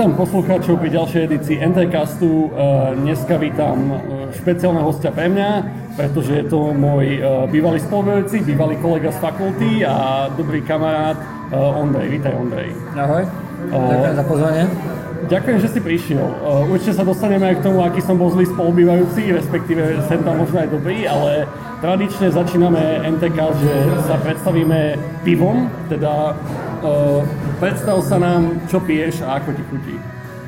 [0.00, 2.48] Vítam poslucháčov pri ďalšej edícii NTCastu.
[3.04, 4.00] Dneska vítam
[4.32, 5.48] špeciálneho hostia pre mňa,
[5.92, 7.20] pretože je to môj
[7.52, 11.20] bývalý spolubojúci, bývalý kolega z fakulty a dobrý kamarát
[11.52, 12.16] Ondrej.
[12.16, 12.72] Vítaj Ondrej.
[12.96, 13.28] Ahoj,
[13.68, 14.64] ďakujem za pozvanie.
[15.28, 16.24] Ďakujem, že si prišiel.
[16.72, 20.64] Určite sa dostaneme aj k tomu, aký som bol zlý spolubývajúci, respektíve sem tam možno
[20.64, 21.44] aj dobrý, ale
[21.84, 23.72] tradične začíname NTK, že
[24.08, 24.96] sa predstavíme
[25.28, 26.32] pivom, teda
[27.60, 29.94] predstav sa nám, čo piješ a ako ti chutí.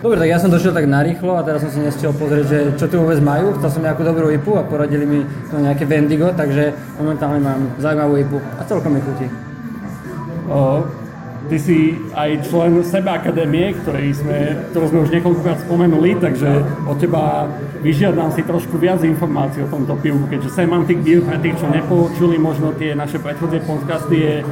[0.02, 2.90] Dobre, tak ja som došiel tak narýchlo a teraz som si nestiel pozrieť, že čo
[2.90, 3.54] tu vôbec majú.
[3.54, 8.18] Chcel som nejakú dobrú IPu a poradili mi to nejaké Vendigo, takže momentálne mám zaujímavú
[8.18, 9.30] IPu a celkom mi chutí.
[10.50, 10.82] Uh,
[11.50, 14.38] Ty si aj člen Seba Akadémie, ktorý sme,
[14.70, 16.48] ktorú sme už niekoľkokrát spomenuli, takže
[16.86, 17.50] od teba
[17.82, 22.38] vyžiadam si trošku viac informácií o tomto pivu, keďže Semantic Beer, pre tých, čo nepočuli
[22.38, 24.44] možno tie naše predchodzie podcasty, je e,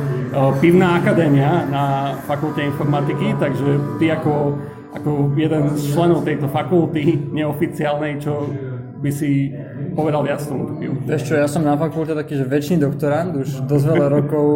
[0.58, 4.58] pivná akadémia na fakulte informatiky, takže ty ako,
[4.98, 8.50] ako jeden z členov tejto fakulty neoficiálnej, čo
[9.00, 9.48] by si
[9.96, 11.00] povedal viac tomu pivu.
[11.08, 14.46] Vieš čo, ja som na fakulte taký, že väčší doktorant, už dosť veľa rokov,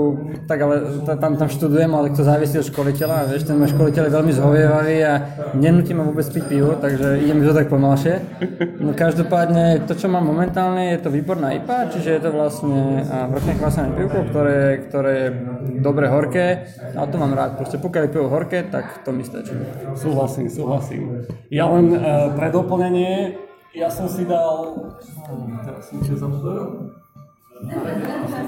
[0.45, 4.03] tak ale tam, tam študujem, ale to závisí od školiteľa a vieš, ten môj školiteľ
[4.05, 5.15] je veľmi zhovievavý a
[5.57, 8.21] nenutí ma vôbec piť pivo, takže idem to tak pomalšie.
[8.85, 13.01] No každopádne, to čo mám momentálne, je to výborná IPA, čiže je to vlastne
[13.33, 15.29] vrchne kvasené pivko, ktoré, ktoré je
[15.81, 17.57] dobre horké a to mám rád.
[17.57, 19.57] Proste pokiaľ je pivo horké, tak to mi stačí.
[19.97, 21.25] Súhlasím, súhlasím.
[21.49, 23.39] Ja len uh, pre doplnenie,
[23.75, 24.87] ja som si dal...
[25.67, 26.31] Teraz som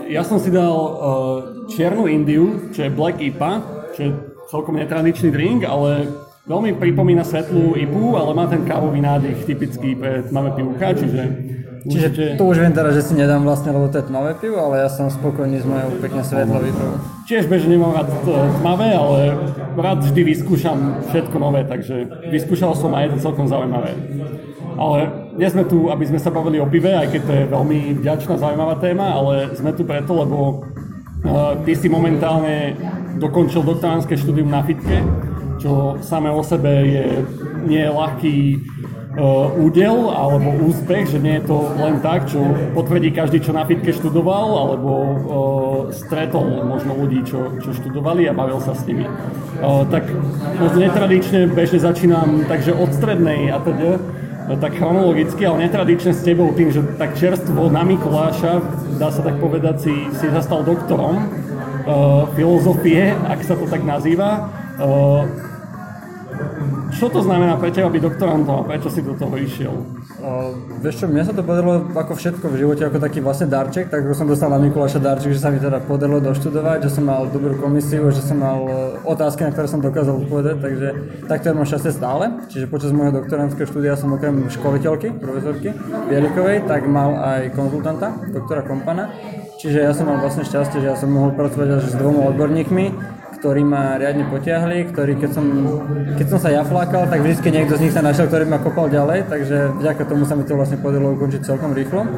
[0.07, 3.51] Ja som si dal uh, čiernu Indiu, čo je Black IPA,
[3.97, 4.11] čo je
[4.47, 6.07] celkom netradičný drink, ale
[6.47, 11.23] veľmi pripomína svetlú IPu, ale má ten kávový nádych typický pre tmavé pivka, čiže
[11.87, 12.25] Čiže určite...
[12.35, 14.91] to už viem teraz, že si nedám vlastne, lebo to je tmavé pivo, ale ja
[14.91, 16.99] som spokojný s mojou pekne svetlou pivou.
[17.31, 18.19] Tiež bežne nemám rád e,
[18.59, 19.21] tmavé, ale
[19.79, 23.95] rád vždy vyskúšam všetko nové, takže vyskúšal som aj jedno celkom zaujímavé.
[24.77, 27.79] Ale nie sme tu, aby sme sa bavili o pive, aj keď to je veľmi
[28.01, 30.39] vďačná, zaujímavá téma, ale sme tu preto, lebo
[31.25, 32.77] uh, ty si momentálne
[33.17, 35.01] dokončil doktoránske štúdium na fitke,
[35.57, 37.05] čo samé o sebe je
[37.65, 38.37] nie ľahký
[39.17, 42.45] uh, údel alebo úspech, že nie je to len tak, čo
[42.77, 45.15] potvrdí každý, čo na fitke študoval, alebo uh,
[45.93, 49.09] stretol možno ľudí, čo, čo študovali a bavil sa s nimi.
[49.61, 50.05] Uh, tak
[50.61, 53.97] možno netradične bežne začínam takže od strednej a teda
[54.55, 58.63] tak chronologicky, ale netradične s tebou tým, že tak čerstvo na Mikuláša,
[58.95, 64.47] dá sa tak povedať, si, si zastal doktorom uh, filozofie, ak sa to tak nazýva.
[64.79, 65.27] Uh,
[66.95, 69.75] čo to znamená pre teba byť doktorantom a prečo si do toho išiel?
[70.83, 74.03] Vieš čo, mne sa to podarilo ako všetko v živote, ako taký vlastne darček, tak
[74.15, 77.55] som dostal na Mikuláša darček, že sa mi teda podarilo doštudovať, že som mal dobrú
[77.59, 78.67] komisiu, že som mal
[79.07, 80.89] otázky, na ktoré som dokázal odpovedať, takže
[81.31, 82.25] takto mám šťastie stále.
[82.51, 85.71] Čiže počas môjho doktorantského štúdia som okrem školiteľky, profesorky
[86.11, 89.15] Bielikovej, tak mal aj konzultanta, doktora Kompana.
[89.63, 92.85] Čiže ja som mal vlastne šťastie, že ja som mohol pracovať až s dvoma odborníkmi,
[93.47, 95.47] ktorí ma riadne potiahli, ktorí keď som,
[96.19, 98.91] keď som sa ja flakal, tak vždy niekto z nich sa našiel, ktorý ma kopal
[98.91, 102.11] ďalej, takže vďaka tomu sa mi to vlastne podarilo ukončiť celkom rýchlo.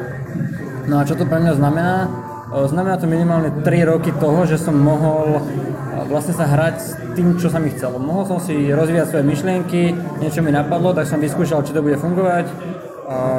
[0.89, 2.09] No a čo to pre mňa znamená?
[2.49, 5.37] Znamená to minimálne 3 roky toho, že som mohol
[6.09, 8.01] vlastne sa hrať s tým, čo sa mi chcelo.
[8.01, 12.01] Mohol som si rozvíjať svoje myšlienky, niečo mi napadlo, tak som vyskúšal, či to bude
[12.01, 12.49] fungovať.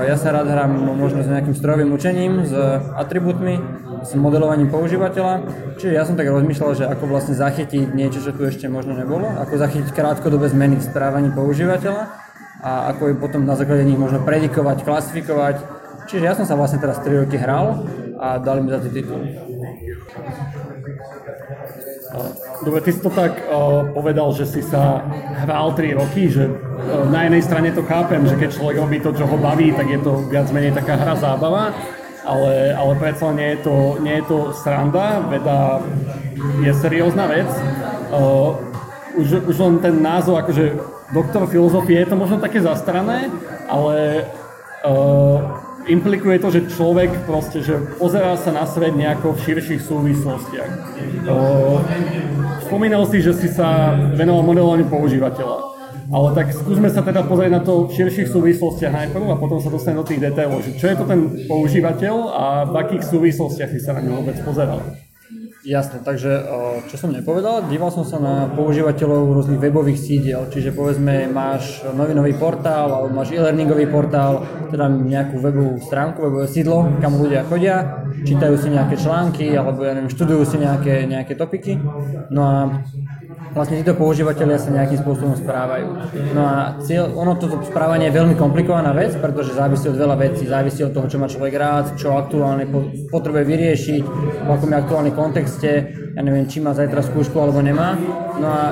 [0.06, 2.54] Ja sa rád hrám možno s nejakým strojovým učením, s
[2.94, 3.58] atribútmi,
[4.02, 5.44] s modelovaním používateľa.
[5.76, 9.28] Čiže ja som tak rozmýšľal, že ako vlastne zachytiť niečo, čo tu ešte možno nebolo,
[9.40, 12.30] ako zachytiť krátkodobé zmeny v správaní používateľa
[12.60, 15.56] a ako je potom na základe nich možno predikovať, klasifikovať.
[16.08, 17.86] Čiže ja som sa vlastne teraz 3 roky hral
[18.20, 19.20] a dali mi za to titul.
[22.60, 25.00] Dobre, ty si to tak uh, povedal, že si sa
[25.46, 29.14] hral 3 roky, že uh, na jednej strane to chápem, že keď človek robí to,
[29.16, 31.72] čo ho baví, tak je to viac menej taká hra zábava
[32.30, 35.82] ale, ale predsa nie je, to, nie je to sranda, veda
[36.62, 37.50] je seriózna vec.
[38.14, 38.54] Uh,
[39.18, 40.78] už, už len ten názov, akože
[41.10, 43.26] doktor filozofie, je to možno také zastrané,
[43.66, 44.30] ale
[44.86, 45.58] uh,
[45.90, 50.70] implikuje to, že človek proste, že pozerá sa na svet nejako v širších súvislostiach.
[51.26, 51.82] Uh,
[52.62, 55.79] spomínal si, že si sa venoval modelovaniu používateľa.
[56.10, 59.70] Ale tak skúsme sa teda pozrieť na to v širších súvislostiach najprv a potom sa
[59.70, 63.94] dostaneme do tých detailov, čo je to ten používateľ a v akých súvislostiach si sa
[63.94, 64.82] na ňu vôbec pozeral.
[65.60, 66.40] Jasne, takže
[66.88, 72.32] čo som nepovedal, díval som sa na používateľov rôznych webových sídiel, čiže povedzme máš novinový
[72.32, 74.40] portál alebo máš e-learningový portál,
[74.72, 79.92] teda nejakú webovú stránku, webové sídlo, kam ľudia chodia, čítajú si nejaké články alebo ja
[79.92, 81.76] neviem, študujú si nejaké, nejaké topiky.
[82.32, 82.56] No a
[83.54, 85.88] vlastne títo používateľia sa nejakým spôsobom správajú.
[86.34, 90.46] No a cieľ, ono toto správanie je veľmi komplikovaná vec, pretože závisí od veľa vecí,
[90.46, 92.68] závisí od toho, čo má človek rád, čo aktuálne
[93.10, 94.02] potrebuje vyriešiť,
[94.46, 95.70] v akom je aktuálny kontexte,
[96.14, 97.98] ja neviem, či má zajtra skúšku alebo nemá.
[98.38, 98.62] No a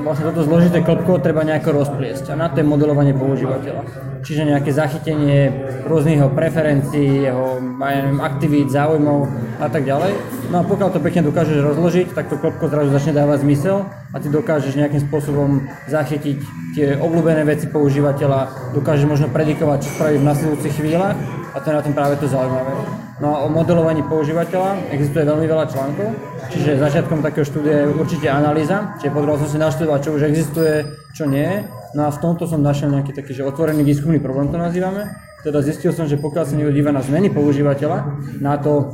[0.00, 3.82] vlastne toto zložité klopko treba nejako rozpliesť a na to je modelovanie používateľa.
[4.26, 5.52] Čiže nejaké zachytenie
[5.86, 9.30] rôznych jeho preferencií, jeho neviem, aktivít, záujmov
[9.62, 10.12] a tak ďalej.
[10.50, 14.16] No a pokiaľ to pekne dokážeš rozložiť, tak to klopko zrazu začne dávať zmysel a
[14.18, 16.38] ty dokážeš nejakým spôsobom zachytiť
[16.74, 21.76] tie obľúbené veci používateľa, dokážeš možno predikovať, čo spraví v nasledujúcich chvíľach a to je
[21.76, 22.72] na tom práve to zaujímavé.
[23.16, 26.12] No a o modelovaní používateľa existuje veľmi veľa článkov,
[26.52, 30.84] čiže začiatkom takého štúdia je určite analýza, čiže potreboval som si naštudovať, čo už existuje,
[31.16, 31.64] čo nie.
[31.96, 35.08] No a v tomto som našiel nejaký taký, že otvorený výskumný problém to nazývame.
[35.40, 38.92] Teda zistil som, že pokiaľ sa niekto díva na zmeny používateľa, na to,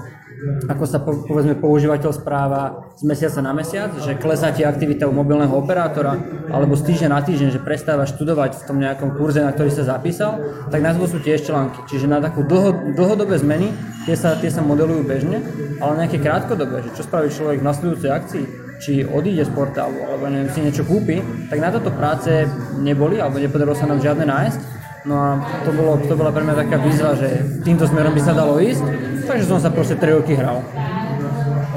[0.66, 5.14] ako sa po, povedzme používateľ správa z mesiaca na mesiac, že klesá ti aktivita u
[5.14, 6.18] mobilného operátora,
[6.50, 9.86] alebo z týždňa na týždeň, že prestáva študovať v tom nejakom kurze, na ktorý sa
[9.86, 11.82] zapísal, tak to sú tiež články.
[11.86, 13.70] Čiže na takú dlho, dlhodobé zmeny,
[14.06, 15.38] tie sa, tie sa modelujú bežne,
[15.78, 18.44] ale nejaké krátkodobé, že čo spraví človek v nasledujúcej akcii,
[18.82, 22.50] či odíde z portálu, alebo neviem, si niečo kúpi, tak na toto práce
[22.82, 24.81] neboli, alebo nepodarilo sa nám žiadne nájsť.
[25.02, 25.28] No a
[25.66, 28.87] to, bolo, to bola pre mňa taká výzva, že týmto smerom by sa dalo ísť,
[29.26, 30.62] takže som sa proste 3 roky hral.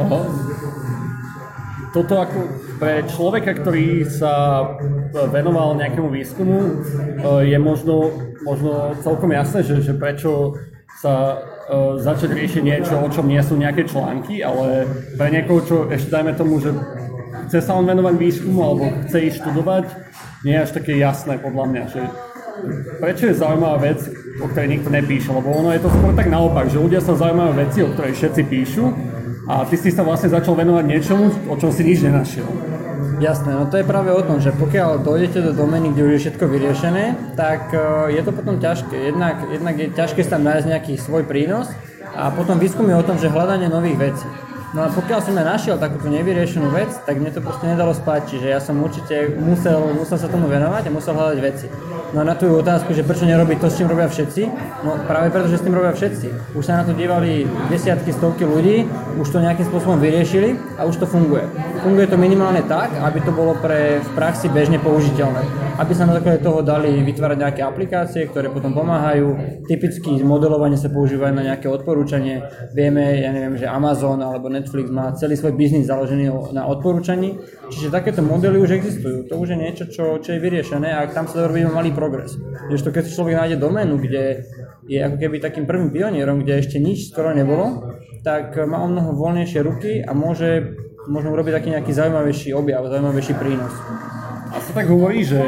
[0.06, 0.30] Oho.
[1.90, 2.40] Toto ako
[2.78, 4.62] pre človeka, ktorý sa
[5.32, 6.72] venoval nejakému výskumu, e,
[7.50, 8.12] je možno,
[8.44, 10.60] možno celkom jasné, že, že prečo
[10.96, 14.88] sa uh, začať riešiť niečo, o čom nie sú nejaké články, ale
[15.20, 16.72] pre niekoho, čo ešte dajme tomu, že
[17.52, 19.86] chce sa on venovať výskumu alebo chce ísť študovať,
[20.48, 22.02] nie je až také jasné podľa mňa, že
[23.00, 24.00] prečo je zaujímavá vec,
[24.40, 27.68] o ktorej nikto nepíše, lebo ono je to skôr tak naopak, že ľudia sa zaujímavé
[27.68, 28.86] veci, o ktorej všetci píšu
[29.46, 32.48] a ty si sa vlastne začal venovať niečomu, o čom si nič nenašiel.
[33.16, 36.22] Jasné, no to je práve o tom, že pokiaľ dojdete do domény, kde už je
[36.28, 37.06] všetko vyriešené,
[37.40, 38.92] tak e, je to potom ťažké.
[38.92, 41.72] Jednak, jednak je ťažké tam nájsť nejaký svoj prínos
[42.12, 44.28] a potom výskum je o tom, že hľadanie nových vecí.
[44.76, 48.36] No a pokiaľ som ja našiel takúto nevyriešenú vec, tak mne to proste nedalo spať,
[48.36, 51.72] čiže ja som určite musel, musel sa tomu venovať a musel hľadať veci.
[52.12, 54.42] No a na tú otázku, že prečo nerobiť to, s čím robia všetci,
[54.84, 56.60] no práve preto, že s tým robia všetci.
[56.60, 58.84] Už sa na to dívali desiatky, stovky ľudí,
[59.16, 61.48] už to nejakým spôsobom vyriešili a už to funguje.
[61.80, 66.16] Funguje to minimálne tak, aby to bolo pre v praxi bežne použiteľné aby sa na
[66.16, 69.60] základe toho dali vytvárať nejaké aplikácie, ktoré potom pomáhajú.
[69.68, 72.48] Typicky modelovanie sa používajú na nejaké odporúčanie.
[72.72, 77.36] Vieme, ja neviem, že Amazon alebo Netflix má celý svoj biznis založený na odporúčaní,
[77.68, 79.28] čiže takéto modely už existujú.
[79.28, 82.40] To už je niečo, čo, čo je vyriešené a tam sa robí malý progres.
[82.72, 84.48] to keď človek nájde doménu, kde
[84.88, 87.92] je ako keby takým prvým pionierom, kde ešte nič skoro nebolo,
[88.24, 93.34] tak má o mnoho voľnejšie ruky a môže možno urobiť taký nejaký zaujímavejší objav, zaujímavejší
[93.38, 93.74] prínos.
[94.52, 95.42] A sa tak hovorí, že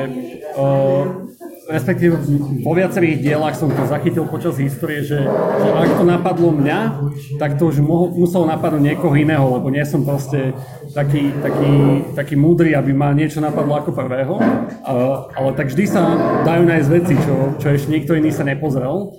[0.58, 1.28] uh,
[1.68, 2.18] respektíve
[2.64, 6.80] vo viacerých dielach som to zachytil počas histórie, že, že ak to napadlo mňa,
[7.38, 10.56] tak to už mohol, muselo napadnúť niekoho iného, lebo nie som proste
[10.96, 11.74] taký, taký,
[12.16, 16.02] taký múdry, aby ma niečo napadlo ako prvého, uh, ale tak vždy sa
[16.48, 19.14] dajú nájsť veci, čo, čo ešte niekto iný sa nepozrel.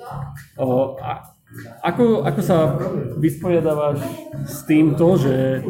[0.56, 1.37] Uh, a
[1.80, 2.76] ako, ako sa
[3.16, 4.04] vysporiadávaš
[4.44, 5.64] s týmto, že,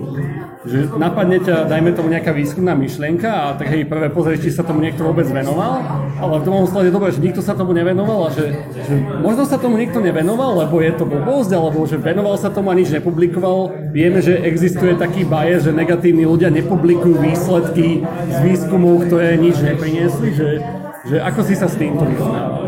[0.66, 4.66] že napadne ťa, dajme tomu nejaká výskumná myšlienka a tak hej, prvé pozrieš, či sa
[4.66, 5.78] tomu niekto vôbec venoval,
[6.18, 9.54] ale v druhom slade dobre, že nikto sa tomu nevenoval a že, že možno sa
[9.54, 13.94] tomu nikto nevenoval, lebo je to blbosť, alebo že venoval sa tomu a nič nepublikoval.
[13.94, 20.34] Vieme, že existuje taký baje, že negatívni ľudia nepublikujú výsledky z výskumov, ktoré nič nepriniesli,
[20.34, 20.58] že,
[21.06, 22.66] že ako si sa s týmto vyrovnával?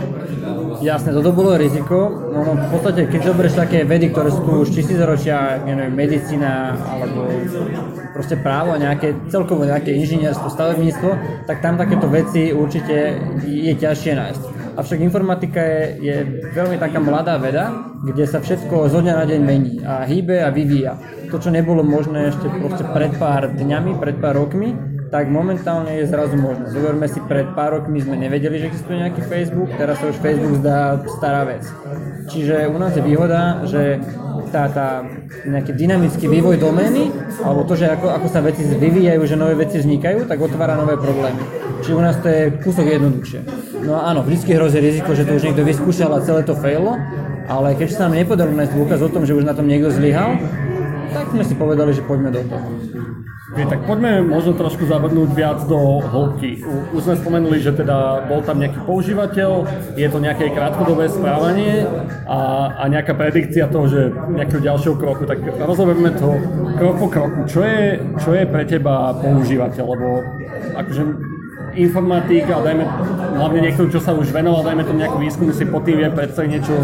[0.81, 2.09] Jasné, toto bolo riziko.
[2.33, 6.73] No, no, v podstate, keď zoberieš také vedy, ktoré sú tu už tisícročia, neviem, medicína
[6.73, 7.29] alebo
[8.17, 11.11] proste právo, nejaké, celkovo nejaké inžinierstvo, stavebníctvo,
[11.45, 14.43] tak tam takéto veci určite je ťažšie nájsť.
[14.81, 16.17] Avšak informatika je, je
[16.57, 20.49] veľmi taká mladá veda, kde sa všetko zo dňa na deň mení a hýbe a
[20.49, 20.97] vyvíja.
[21.29, 22.49] To, čo nebolo možné ešte
[22.97, 24.73] pred pár dňami, pred pár rokmi,
[25.11, 26.71] tak momentálne je zrazu možné.
[26.71, 30.63] Zoberme si, pred pár rokmi sme nevedeli, že existuje nejaký Facebook, teraz sa už Facebook
[30.63, 31.67] zdá stará vec.
[32.31, 33.99] Čiže u nás je výhoda, že
[34.55, 35.03] tá, tá
[35.47, 37.11] nejaký dynamický vývoj domény,
[37.43, 40.95] alebo to, že ako, ako sa veci vyvíjajú, že nové veci vznikajú, tak otvára nové
[40.95, 41.43] problémy.
[41.83, 43.41] Čiže u nás to je kúsok jednoduchšie.
[43.83, 46.95] No áno, vždy hrozí riziko, že to už niekto vyskúšal a celé to failo,
[47.51, 50.39] ale keď sa nám nepodarilo nájsť dôkaz o tom, že už na tom niekto zlyhal,
[51.11, 52.90] tak sme si povedali, že poďme do toho.
[53.51, 56.63] Okay, tak poďme možno trošku zavrnúť viac do hĺbky.
[56.95, 59.67] Už sme spomenuli, že teda bol tam nejaký používateľ,
[59.99, 61.83] je to nejaké krátkodobé správanie
[62.31, 65.27] a, a nejaká predikcia toho, že nejakého ďalšieho kroku.
[65.27, 66.31] Tak rozoberieme to
[66.79, 67.41] krok po kroku.
[67.51, 69.85] Čo je, čo je pre teba používateľ?
[69.99, 70.07] Lebo
[70.79, 71.03] akože
[71.75, 72.87] informatika, dajme,
[73.35, 76.51] hlavne niekto, čo sa už venoval, dajme tomu nejakú výskumu, si pod tým vie predstaviť
[76.51, 76.75] niečo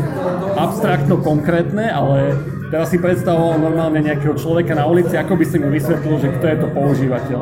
[0.58, 2.34] abstraktno konkrétne, ale
[2.66, 6.44] Teraz si predstavoval normálne nejakého človeka na ulici, ako by si mu vysvetlil, že kto
[6.50, 7.40] je to používateľ.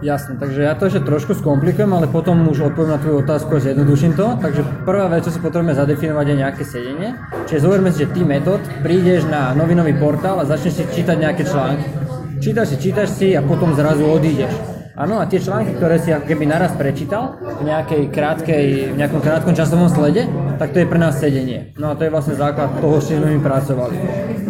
[0.00, 3.60] Jasne, takže ja to ešte trošku skomplikujem, ale potom už odpoviem na tvoju otázku a
[3.60, 4.26] zjednoduším to.
[4.40, 7.08] Takže prvá vec, čo si potrebujeme zadefinovať, je nejaké sedenie.
[7.46, 11.44] Čiže zoberme si, že ty metód, prídeš na novinový portál a začneš si čítať nejaké
[11.44, 11.86] články.
[12.40, 16.28] Čítaš si, čítaš si a potom zrazu odídeš Áno, a tie články, ktoré si ako
[16.28, 20.28] keby naraz prečítal v, nejakej krátkej, v nejakom krátkom časovom slede,
[20.60, 21.72] tak to je pre nás sedenie.
[21.80, 23.96] No a to je vlastne základ toho, s čím sme my pracovali.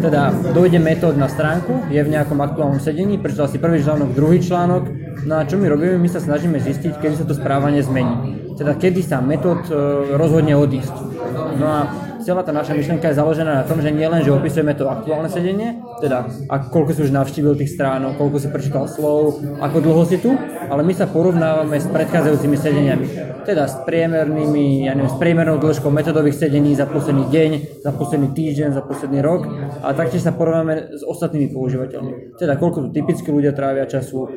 [0.02, 4.42] Teda dojde metód na stránku, je v nejakom aktuálnom sedení, prečítal si prvý článok, druhý
[4.42, 4.82] článok,
[5.22, 5.94] no a čo my robíme?
[6.02, 8.42] My sa snažíme zistiť, kedy sa to správanie zmení.
[8.58, 9.75] Teda kedy sa metód e,
[10.18, 11.12] rozhodne odísť.
[11.32, 11.80] No a
[12.22, 15.26] celá tá naša myšlienka je založená na tom, že nie len, že opisujeme to aktuálne
[15.26, 20.02] sedenie, teda a koľko si už navštívil tých stránok, koľko si prečítal slov, ako dlho
[20.06, 20.34] si tu,
[20.70, 23.06] ale my sa porovnávame s predchádzajúcimi sedeniami.
[23.42, 27.50] Teda s priemernými, ja neviem, s priemernou dĺžkou metodových sedení za posledný deň,
[27.82, 29.50] za posledný týždeň, za posledný rok
[29.82, 32.38] a taktiež sa porovnáme s ostatnými používateľmi.
[32.38, 34.30] Teda koľko tu typicky ľudia trávia času,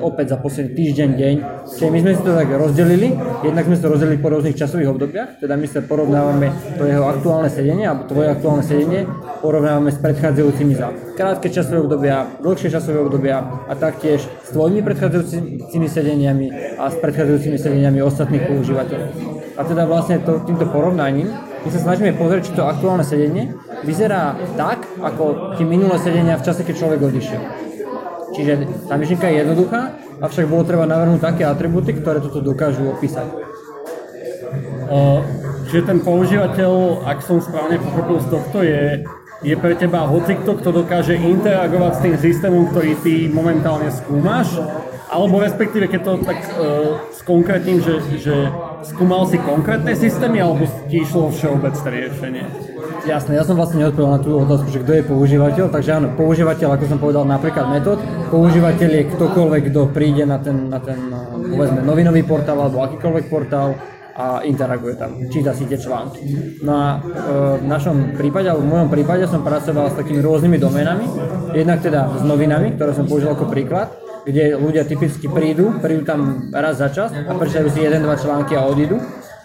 [0.00, 1.34] opäť za posledný týždeň, deň.
[1.68, 3.08] Čiže my sme si to tak rozdelili,
[3.44, 6.27] jednak sme si to rozdelili po rôznych časových obdobiach, teda my sa porovnávame
[6.78, 9.06] to jeho aktuálne sedenie, alebo tvoje aktuálne sedenie,
[9.40, 15.86] porovnávame s predchádzajúcimi za krátke časové obdobia, dlhšie časové obdobia a taktiež s tvojimi predchádzajúcimi
[15.90, 16.46] sedeniami
[16.78, 19.10] a s predchádzajúcimi sedeniami ostatných používateľov.
[19.58, 23.50] A teda vlastne to, týmto porovnaním my sa snažíme pozrieť, či to aktuálne sedenie
[23.82, 27.42] vyzerá tak, ako tie minulé sedenia v čase, keď človek odišiel.
[28.38, 28.52] Čiže
[28.86, 29.80] tá myšlienka je jednoduchá,
[30.22, 33.26] avšak bolo treba navrhnúť také atributy, ktoré toto dokážu opísať.
[34.88, 35.20] Uh,
[35.68, 39.04] čiže ten používateľ, ak som správne pochopil z tohto, je
[39.38, 44.58] je pre teba hocikto, kto dokáže interagovať s tým systémom, ktorý ty momentálne skúmaš,
[45.08, 48.34] alebo respektíve, keď to tak uh, skonkrétnym, že, že
[48.82, 52.44] skúmal si konkrétne systémy, alebo ti išlo všeobecné riešenie?
[53.06, 56.68] Jasné, ja som vlastne neodpovedal na tú otázku, že kto je používateľ, takže áno, používateľ,
[56.74, 60.98] ako som povedal, napríklad metód, používateľ je ktokoľvek, kto príde na ten, na ten
[61.54, 63.78] povedzme, novinový portál alebo akýkoľvek portál,
[64.18, 66.26] a interaguje tam, číta si tie články.
[66.66, 70.58] No a e, v našom prípade, alebo v mojom prípade som pracoval s takými rôznymi
[70.58, 71.06] doménami,
[71.54, 73.94] jednak teda s novinami, ktoré som použil ako príklad,
[74.26, 78.58] kde ľudia typicky prídu, prídu tam raz za čas a prečítajú si jeden, dva články
[78.58, 78.98] a odídu.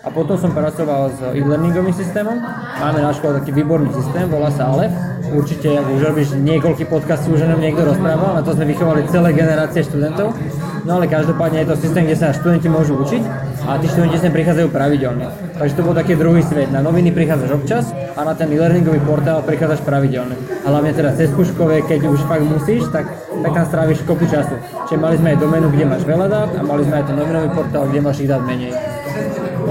[0.03, 2.35] A potom som pracoval s e-learningovým systémom.
[2.75, 4.91] Máme na škole taký výborný systém, volá sa Alef.
[5.31, 9.31] Určite, ak už robíš niekoľký podcasty, už o niekto rozprával, na to sme vychovali celé
[9.31, 10.35] generácie študentov.
[10.83, 13.23] No ale každopádne je to systém, kde sa študenti môžu učiť
[13.63, 15.31] a tí študenti sem prichádzajú pravidelne.
[15.55, 16.75] Takže to bol taký druhý svet.
[16.75, 20.35] Na noviny prichádzaš občas a na ten e-learningový portál prichádzaš pravidelne.
[20.35, 24.59] A hlavne teda cez skúškové, keď už fakt musíš, tak, tak tam stráviš kopu času.
[24.91, 27.49] Čiže mali sme aj doménu, kde máš veľa dát a mali sme aj ten novinový
[27.55, 28.75] portál, kde máš ich dát menej.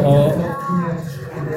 [0.01, 0.33] Uh,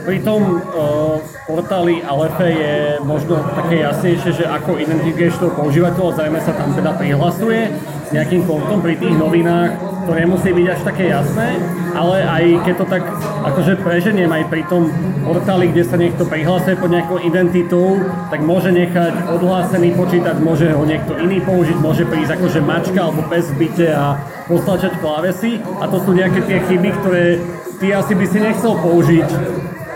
[0.05, 1.17] pri tom uh,
[1.49, 6.93] portáli Alefe je možno také jasnejšie, že ako identifikuješ toho používateľa, zrejme sa tam teda
[6.93, 7.73] prihlasuje
[8.13, 11.57] nejakým kontom pri tých novinách, to nemusí byť až také jasné,
[11.97, 13.03] ale aj keď to tak
[13.49, 14.93] akože preženiem aj pri tom
[15.25, 17.97] portáli, kde sa niekto prihlasuje pod nejakou identitou,
[18.29, 23.25] tak môže nechať odhlásený počítač, môže ho niekto iný použiť, môže prísť akože mačka alebo
[23.25, 25.57] pes v byte a postlačať klávesy.
[25.81, 27.41] A to sú nejaké tie chyby, ktoré
[27.81, 29.27] ty asi by si nechcel použiť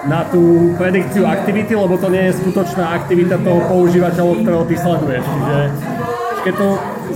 [0.08, 5.24] na tú predikciu aktivity, lebo to nie je skutočná aktivita toho používateľa, ktorého ty sleduješ.
[5.28, 5.58] Čiže
[6.40, 6.68] keď to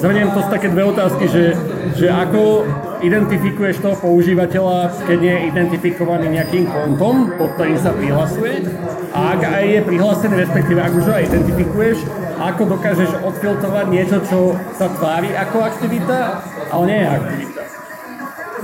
[0.03, 1.55] zhrniem, to sú také dve otázky, že,
[1.95, 2.67] že ako
[2.99, 8.67] identifikuješ toho používateľa, keď nie je identifikovaný nejakým kontom, pod ktorým sa prihlasuje
[9.15, 11.97] a ak aj je prihlásený, respektíve ak už ho aj identifikuješ,
[12.35, 14.39] ako dokážeš odfiltrovať niečo, čo
[14.75, 16.17] sa tvári ako aktivita,
[16.73, 17.61] ale nie je aktivita.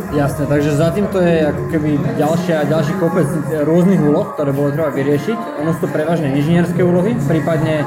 [0.09, 3.29] Jasné, takže za týmto je ako keby ďalšia, ďalší kopec
[3.61, 5.61] rôznych úloh, ktoré bolo treba vyriešiť.
[5.61, 7.85] Ono sú to prevažne inžinierské úlohy, prípadne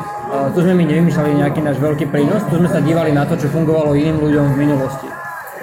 [0.54, 3.50] tu sme my nevymýšľali nejaký náš veľký prínos, tu sme sa dívali na to, čo
[3.50, 5.08] fungovalo iným ľuďom v minulosti.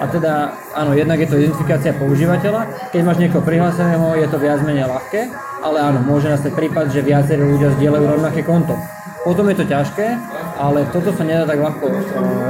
[0.00, 2.88] A teda, áno, jednak je to identifikácia používateľa.
[2.88, 5.28] Keď máš niekoho prihláseného, je to viac menej ľahké,
[5.60, 8.80] ale áno, môže nastať prípad, že viacerí ľudia zdieľajú rovnaké konto.
[9.20, 10.16] Potom je to ťažké,
[10.56, 11.84] ale toto sa nedá tak ľahko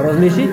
[0.07, 0.49] rozlíšiť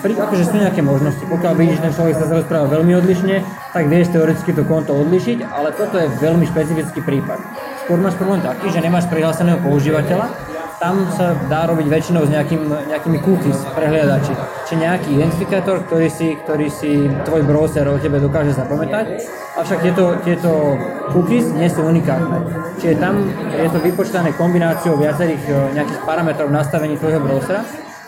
[0.00, 1.20] pri, akože sú nejaké možnosti.
[1.20, 3.44] Pokiaľ vidíš, že ten človek sa rozpráva veľmi odlišne,
[3.76, 7.38] tak vieš teoreticky to konto odlišiť, ale toto je veľmi špecifický prípad.
[7.84, 10.32] Skôr máš problém taký, že nemáš prihláseného používateľa,
[10.80, 14.32] tam sa dá robiť väčšinou s nejakým, nejakými cookies, prehliadači.
[14.64, 19.20] Či nejaký identifikátor, ktorý si, ktorý si tvoj browser o tebe dokáže zapamätať.
[19.60, 20.80] Avšak tieto, tieto
[21.12, 22.64] cookies nie sú unikátne.
[22.80, 27.60] Čiže tam je to vypočítané kombináciou viacerých e, nejakých parametrov nastavení tvojho browsera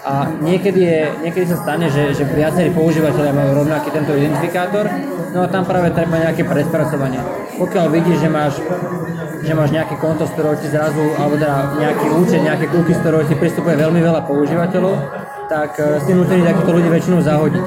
[0.02, 4.90] a niekedy, je, niekedy sa stane, že, že viacerí používateľia majú rovnaký tento identifikátor,
[5.30, 7.22] no a tam práve treba nejaké predpracovanie.
[7.54, 8.58] Pokiaľ vidíš, že máš,
[9.46, 13.02] že máš nejaké konto, z ktorého ti zrazu, alebo teda nejaký účet, nejaké cookies, z
[13.06, 14.94] ktorého ti pristupuje veľmi veľa používateľov,
[15.46, 17.64] tak e, si nutení takýchto ľudí väčšinou zahodiť.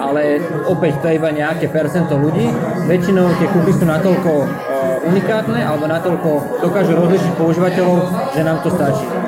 [0.00, 2.48] Ale opäť to je iba nejaké percento ľudí.
[2.88, 7.96] Väčšinou tie cookies sú natoľko uh, unikátne alebo natoľko dokážu rozlišiť používateľov,
[8.36, 9.23] že nám to stačí.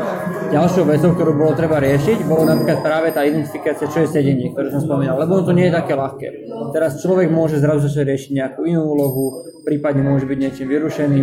[0.47, 4.71] Ďalšou vecou, ktorú bolo treba riešiť, bolo napríklad práve tá identifikácia, čo je sedenie, ktoré
[4.71, 6.29] som spomínal, lebo to nie je také ľahké.
[6.71, 11.23] Teraz človek môže zrazu začať riešiť nejakú inú úlohu, prípadne môže byť niečím vyrušený,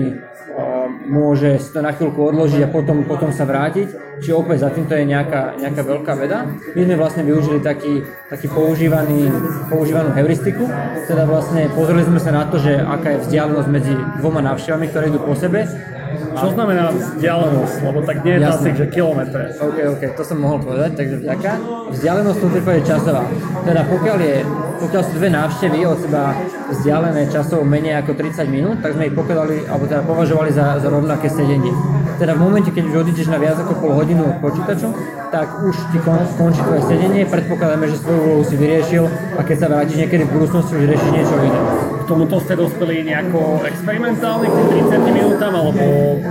[1.07, 4.19] môže si to na chvíľku odložiť a potom, potom sa vrátiť.
[4.19, 6.47] Čiže opäť za týmto je nejaká, nejaká veľká veda.
[6.77, 9.27] My sme vlastne využili taký, taký používaný,
[9.67, 10.67] používanú heuristiku,
[11.07, 15.09] teda vlastne pozreli sme sa na to, že aká je vzdialenosť medzi dvoma návštevami, ktoré
[15.09, 15.65] idú po sebe
[16.13, 17.75] čo znamená vzdialenosť?
[17.85, 19.43] Lebo tak nie je to asi, že kilometre.
[19.57, 21.51] OK, OK, to som mohol povedať, takže vďaka.
[21.93, 23.23] Vzdialenosť v prípade časová.
[23.63, 24.35] Teda pokiaľ, je,
[24.83, 26.23] pokiaľ sú dve návštevy od seba
[26.73, 30.89] vzdialené časov menej ako 30 minút, tak sme ich pokladali, alebo teda považovali za, za
[30.89, 31.71] rovnaké sedenie.
[32.17, 34.89] Teda v momente, keď už odídeš na viac ako pol hodinu od počítaču,
[35.33, 39.05] tak už ti kon, končí tvoje sedenie, predpokladáme, že svoju úlohu si vyriešil
[39.37, 41.61] a keď sa vrátiš niekedy v budúcnosti, už riešiš niečo iné.
[42.03, 44.55] K tomuto ste dospeli nejako experimentálne k
[44.91, 45.83] 30 minútam, alebo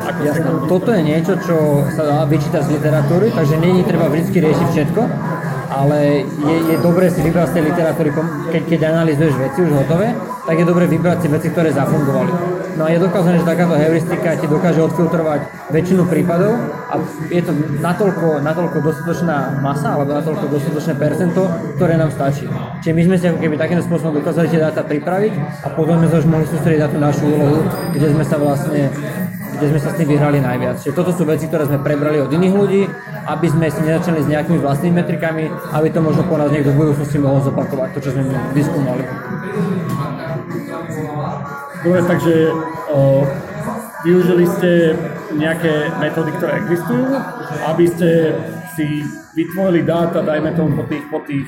[0.04, 0.48] ako Jasné.
[0.68, 5.02] Toto je niečo, čo sa dá vyčítať z literatúry, takže není treba vždy riešiť všetko,
[5.72, 8.12] ale je, je dobré si vybrať z tej literatúry,
[8.52, 12.32] keď, keď analizuješ veci už hotové, tak je dobré vybrať si veci, ktoré zafungovali.
[12.74, 16.56] No a je dokázané, že takáto heuristika ti dokáže odfiltrovať väčšinu prípadov
[16.88, 21.46] a je to natoľko, natoľko dostatočná masa alebo natoľko dostatočné percento,
[21.76, 22.48] ktoré nám stačí.
[22.80, 25.32] Čiže my sme si ako keby takýmto spôsobom dokázali tie dáta pripraviť
[25.62, 27.58] a potom sme sa už mohli sústrediť na tú našu úlohu,
[27.92, 28.88] kde sme sa vlastne
[29.62, 30.82] kde sme sa s tým vyhrali najviac.
[30.82, 32.82] Čiže toto sú veci, ktoré sme prebrali od iných ľudí,
[33.30, 36.82] aby sme si nezačali s nejakými vlastnými metrikami, aby to možno po nás niekto v
[36.82, 38.26] budúcnosti mohol zopakovať, to, čo sme
[38.58, 39.06] vyskúmali.
[41.86, 42.34] Dobre, takže
[42.90, 43.22] o,
[44.02, 44.98] využili ste
[45.38, 47.06] nejaké metódy, ktoré existujú,
[47.70, 48.34] aby ste
[48.74, 49.06] si
[49.38, 51.46] vytvorili dáta, dajme tomu po tých, po tých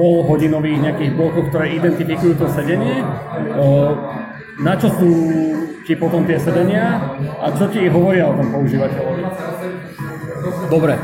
[0.00, 3.04] polhodinových nejakých blokoch, ktoré identifikujú to sedenie.
[3.60, 3.92] O,
[4.64, 5.12] na čo sú
[5.82, 9.22] ti potom tie sedenia a čo ti hovoria o tom používateľovi?
[10.70, 10.94] Dobre,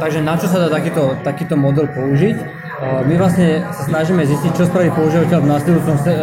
[0.00, 2.36] takže na čo sa dá takýto, takýto model použiť?
[3.08, 5.48] My vlastne sa snažíme zistiť, čo spraví používateľ v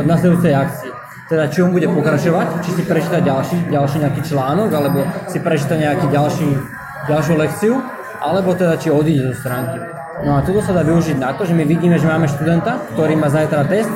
[0.05, 0.91] nasledujúcej akcii.
[1.25, 5.73] Teda či on bude pokračovať, či si prečíta ďalší, ďalší nejaký článok, alebo si prečíta
[5.79, 6.49] nejaký ďalší,
[7.09, 7.73] ďalšiu lekciu,
[8.21, 9.81] alebo teda či odíde zo stránky.
[10.21, 13.17] No a toto sa dá využiť na to, že my vidíme, že máme študenta, ktorý
[13.17, 13.89] má zajtra test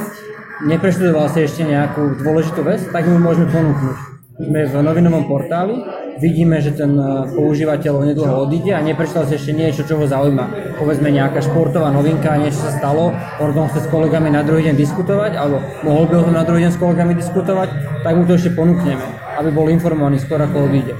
[0.66, 3.98] nepreštudoval si ešte nejakú dôležitú vec, tak mu môžeme ponúknuť.
[4.38, 5.82] Sme v novinovom portáli,
[6.18, 10.78] vidíme, že ten e, používateľ nedlho odíde a neprečítal si ešte niečo, čo ho zaujíma.
[10.78, 14.76] Povedzme nejaká športová novinka, niečo sa stalo, on tom chce s kolegami na druhý deň
[14.76, 17.70] diskutovať, alebo mohol by o tom na druhý deň s kolegami diskutovať,
[18.02, 19.06] tak mu to ešte ponúkneme,
[19.38, 20.94] aby bol informovaný skôr ako odíde.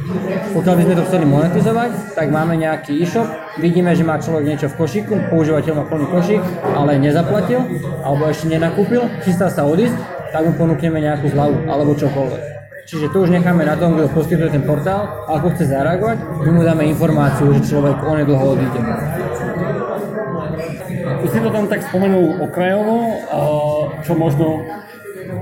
[0.54, 3.28] Pokiaľ by sme to chceli monetizovať, tak máme nejaký e-shop,
[3.62, 7.62] vidíme, že má človek niečo v košíku, používateľ má plný košík, ale nezaplatil,
[8.02, 9.98] alebo ešte nenakúpil, chystá sa odísť,
[10.34, 12.57] tak mu ponúkneme nejakú zľavu, alebo čokoľvek.
[12.88, 16.50] Čiže to už necháme na tom, kto poskytuje ten portál a ako chce zareagovať, my
[16.56, 18.80] mu dáme informáciu, že človek onedlho odíde.
[21.20, 23.20] Ty si to tam tak spomenul okrajovo,
[24.08, 24.64] čo možno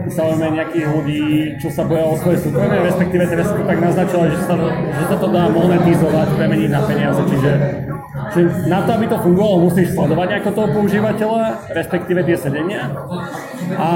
[0.09, 1.21] zaujíma nejakých ľudí,
[1.61, 5.17] čo sa boja o svoje súkromie, respektíve teraz to tak naznačila, že sa, že sa
[5.21, 7.51] to dá monetizovať, premeniť na peniaze, čiže,
[8.33, 11.41] čiže na to, aby to fungovalo, musíš sledovať nejako toho používateľa,
[11.77, 12.89] respektíve tie sedenia.
[13.77, 13.89] A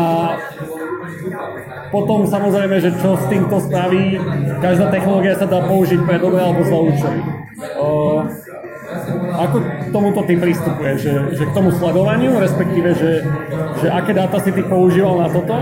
[1.90, 4.20] potom samozrejme, že čo s týmto spraví,
[4.62, 7.20] každá technológia sa dá použiť pre dobré alebo zlé účely.
[9.40, 13.22] Ako k tomuto ty pristupuje, že, že k tomu sledovaniu, respektíve, že,
[13.80, 15.54] že aké dáta si ty používal na toto,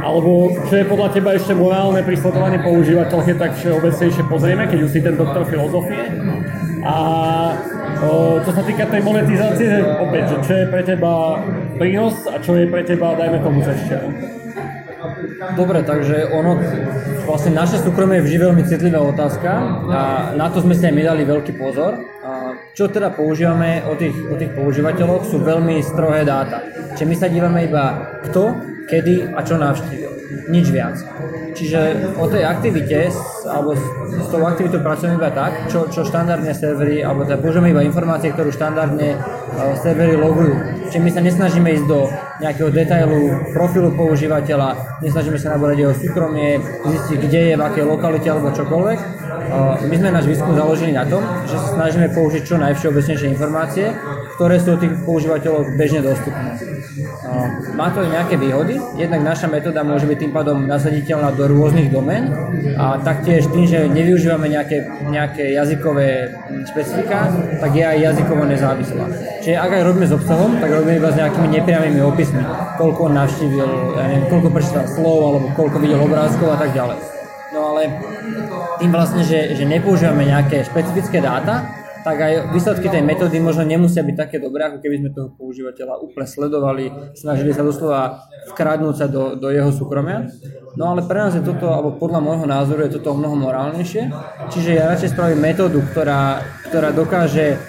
[0.00, 4.78] alebo čo je podľa teba ešte morálne pri sledovaní používateľov, keď tak všeobecnejšie pozrieme, keď
[4.88, 6.02] už si ten doktor filozofie.
[6.80, 6.96] A
[8.00, 11.44] o, čo sa týka tej monetizácie, opäť, že čo je pre teba
[11.76, 13.98] prínos a čo je pre teba, dajme tomu, zešťa.
[15.40, 16.60] Dobre, takže ono,
[17.24, 19.50] vlastne naše súkromie je vždy veľmi citlivá otázka
[19.88, 20.00] a
[20.36, 21.96] na to sme si aj my dali veľký pozor.
[22.20, 26.60] A čo teda používame o tých, o tých používateľoch sú veľmi strohé dáta.
[26.92, 27.84] Čiže my sa dívame iba
[28.28, 28.52] kto,
[28.84, 30.12] kedy a čo navštívil.
[30.52, 31.00] nič viac.
[31.56, 33.10] Čiže o tej aktivite,
[33.46, 37.82] alebo s, tou aktivitou pracujeme iba tak, čo, čo štandardne servery, alebo teda použijeme iba
[37.84, 40.54] informácie, ktorú štandardne uh, servery logujú.
[40.90, 42.10] Čiže my sa nesnažíme ísť do
[42.42, 48.28] nejakého detailu profilu používateľa, nesnažíme sa naborať jeho súkromie, zistiť, kde je, v akej lokalite
[48.28, 48.98] alebo čokoľvek.
[49.50, 53.94] Uh, my sme náš výskum založili na tom, že sa snažíme použiť čo najvšeobecnejšie informácie,
[54.36, 56.56] ktoré sú od tých používateľov bežne dostupné.
[57.78, 61.88] Má to aj nejaké výhody, jednak naša metóda môže byť tým pádom nasaditeľná do rôznych
[61.88, 62.28] domén
[62.76, 66.34] a taktiež tým, že nevyužívame nejaké, nejaké jazykové
[66.66, 67.30] špecifika,
[67.62, 69.06] tak je aj jazykovo nezávislá.
[69.44, 72.42] Čiže ak aj robíme s obsahom, tak robíme iba s nejakými nepriamými opismi,
[72.74, 76.98] koľko on navštívil, ja neviem, koľko prečítal slov, alebo koľko videl obrázkov a tak ďalej.
[77.50, 77.82] No ale
[78.78, 81.66] tým vlastne, že, že nepoužívame nejaké špecifické dáta,
[82.00, 86.00] tak aj výsledky tej metódy možno nemusia byť také dobré, ako keby sme toho používateľa
[86.00, 90.28] úplne sledovali, snažili sa doslova vkradnúť sa do, do jeho súkromia.
[90.78, 94.08] No ale pre nás je toto, alebo podľa môjho názoru je toto mnoho morálnejšie.
[94.48, 96.40] Čiže ja radšej spravím metódu, ktorá,
[96.72, 97.60] ktorá dokáže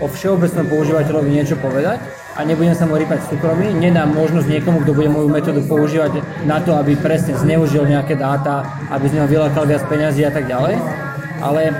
[0.00, 2.00] o všeobecnom používateľovi niečo povedať
[2.36, 6.60] a nebudem sa mu rýpať súkromí, nedám možnosť niekomu, kto bude moju metódu používať na
[6.60, 8.60] to, aby presne zneužil nejaké dáta,
[8.92, 10.76] aby z neho vylákal viac peňazí a tak ďalej.
[11.40, 11.72] Ale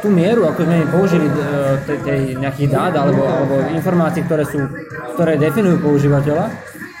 [0.00, 4.64] tú mieru, ako sme použili e, nejakých dát alebo, alebo informácií, ktoré, sú,
[5.14, 6.50] ktoré definujú používateľa,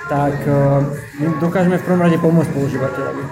[0.06, 0.52] tak e,
[1.24, 3.22] my dokážeme v prvom rade pomôcť používateľovi.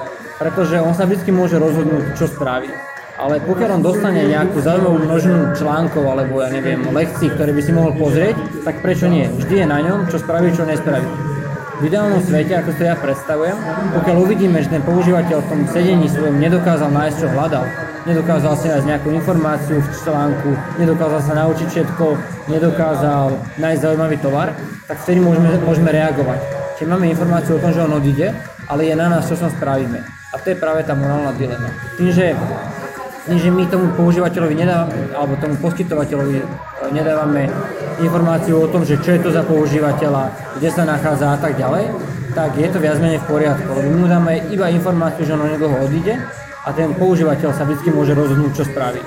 [0.40, 2.72] Pretože on sa vždy môže rozhodnúť, čo spraví.
[3.18, 7.72] Ale pokiaľ on dostane nejakú zaujímavú množinu článkov alebo ja neviem, lekcií, ktoré by si
[7.74, 9.26] mohol pozrieť, tak prečo nie?
[9.26, 11.37] Vždy je na ňom, čo spraví, čo nespraví
[11.78, 13.54] v ideálnom svete, ako to ja predstavujem,
[13.94, 17.64] pokiaľ uvidíme, že ten používateľ v tom sedení svojom nedokázal nájsť, čo hľadal,
[18.02, 20.50] nedokázal si nájsť nejakú informáciu v článku,
[20.82, 22.06] nedokázal sa naučiť všetko,
[22.50, 23.26] nedokázal
[23.62, 24.58] nájsť zaujímavý tovar,
[24.90, 26.40] tak vtedy môžeme, môžeme reagovať.
[26.78, 28.34] Čiže máme informáciu o tom, že on odíde,
[28.66, 30.02] ale je na nás, čo som spravíme.
[30.34, 31.70] A to je práve tá morálna dilema.
[31.94, 32.34] Tým, že
[33.36, 36.44] že my tomu používateľovi nedávame, alebo tomu poskytovateľovi e,
[36.96, 37.52] nedávame
[38.00, 41.92] informáciu o tom, že čo je to za používateľa, kde sa nachádza a tak ďalej,
[42.32, 43.68] tak je to viac menej v poriadku.
[43.68, 46.16] Lebo my mu dáme iba informáciu, že on nedlho odíde
[46.64, 49.04] a ten používateľ sa vždy môže rozhodnúť, čo spraví.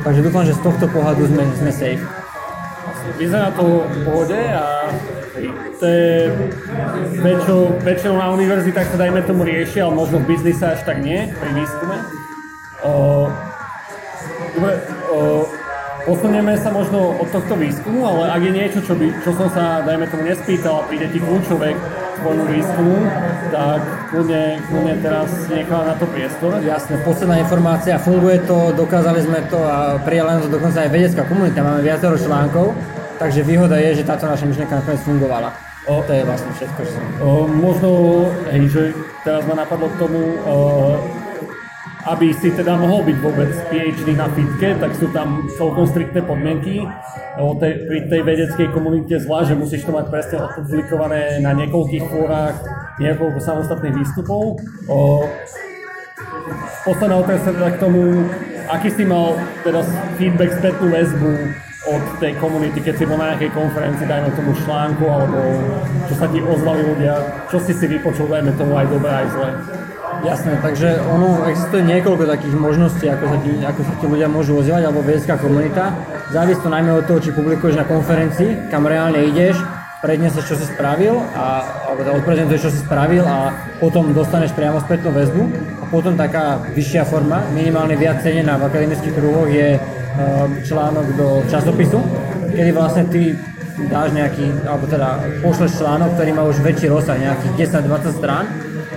[0.00, 2.04] Takže dúfam, že z tohto pohľadu sme, sme safe.
[3.20, 4.88] Vyzerá to v pohode a
[5.80, 6.32] to je
[7.20, 11.28] väčšinou, väčšinou na univerzitách sa dajme tomu riešia, ale možno v biznise až tak nie,
[11.36, 11.96] pri výskume.
[14.50, 14.72] Dobre,
[15.10, 15.46] o,
[16.04, 19.84] posunieme sa možno od tohto výskumu, ale ak je niečo, čo, by, čo som sa,
[19.86, 21.80] dajme tomu, nespýtal a príde ti kľúčové k
[22.20, 22.96] tvojmu výskumu,
[23.54, 26.52] tak kľudne, kľudne teraz nechám na to priestor.
[26.60, 31.64] Jasne, posledná informácia, funguje to, dokázali sme to a prijala to dokonca aj vedecká komunita,
[31.64, 32.74] máme viacero článkov,
[33.16, 35.52] takže výhoda je, že táto naša myšlienka nakoniec fungovala.
[35.88, 37.04] O, to je vlastne všetko, čo som...
[37.24, 37.88] O, možno,
[38.52, 38.82] hej, že
[39.24, 40.54] teraz ma napadlo k tomu, o,
[42.08, 46.80] aby si teda mohol byť vôbec PhD na fitke, tak sú tam celkom striktné podmienky.
[47.36, 52.56] Tej, pri tej vedeckej komunite zvlášť, že musíš to mať presne odpublikované na niekoľkých fórach,
[52.96, 54.60] niekoľko samostatných výstupov.
[54.88, 55.24] O,
[56.84, 58.00] posledná otázka teda k tomu,
[58.68, 59.84] aký si mal teda
[60.16, 61.32] feedback, spätnú väzbu
[61.88, 65.40] od tej komunity, keď si bol na nejakej konferencii, dajme tomu článku, alebo
[66.12, 67.14] čo sa ti ozvali ľudia,
[67.48, 69.48] čo si si vypočul, dajme tomu aj dobré, aj zle.
[70.20, 74.52] Jasné, takže ono existuje niekoľko takých možností, ako sa ti, ako sa ti ľudia môžu
[74.60, 75.96] ozývať, alebo vedecká komunita.
[76.28, 79.56] Závisí to najmä od toho, či publikuješ na konferencii, kam reálne ideš,
[80.04, 83.48] predneseš, čo si spravil, a, alebo teda odprezentuješ, čo si spravil a
[83.80, 85.42] potom dostaneš priamo spätnú väzbu.
[85.80, 89.80] A potom taká vyššia forma, minimálne viac cenená v akademických kruhoch je uh,
[90.68, 91.96] článok do časopisu,
[92.52, 93.32] kedy vlastne ty
[93.88, 98.44] dáš nejaký, alebo teda pošleš článok, ktorý má už väčší rozsah, nejakých 10-20 strán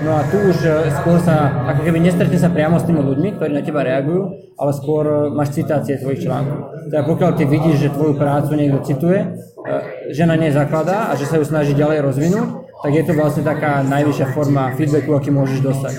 [0.03, 3.39] No a tu už e, skôr sa, ako keby nestretne sa priamo s tými ľuďmi,
[3.39, 6.91] ktorí na teba reagujú, ale skôr e, máš citácie tvojich článkov.
[6.91, 9.75] Teda pokiaľ ty vidíš, že tvoju prácu niekto cituje, e,
[10.11, 13.47] že na nej zakladá a že sa ju snaží ďalej rozvinúť, tak je to vlastne
[13.47, 15.93] taká najvyššia forma feedbacku, aký môžeš dostať.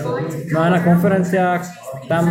[0.53, 1.65] No a na konferenciách
[2.05, 2.25] tam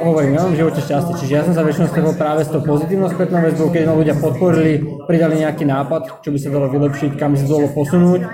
[0.00, 3.12] hovorím, ja mám živote šťastie, čiže ja som sa väčšinou stretol práve s tou pozitívnou
[3.12, 7.36] spätnou väzbou, keď ma ľudia podporili, pridali nejaký nápad, čo by sa dalo vylepšiť, kam
[7.36, 8.24] by sa dalo posunúť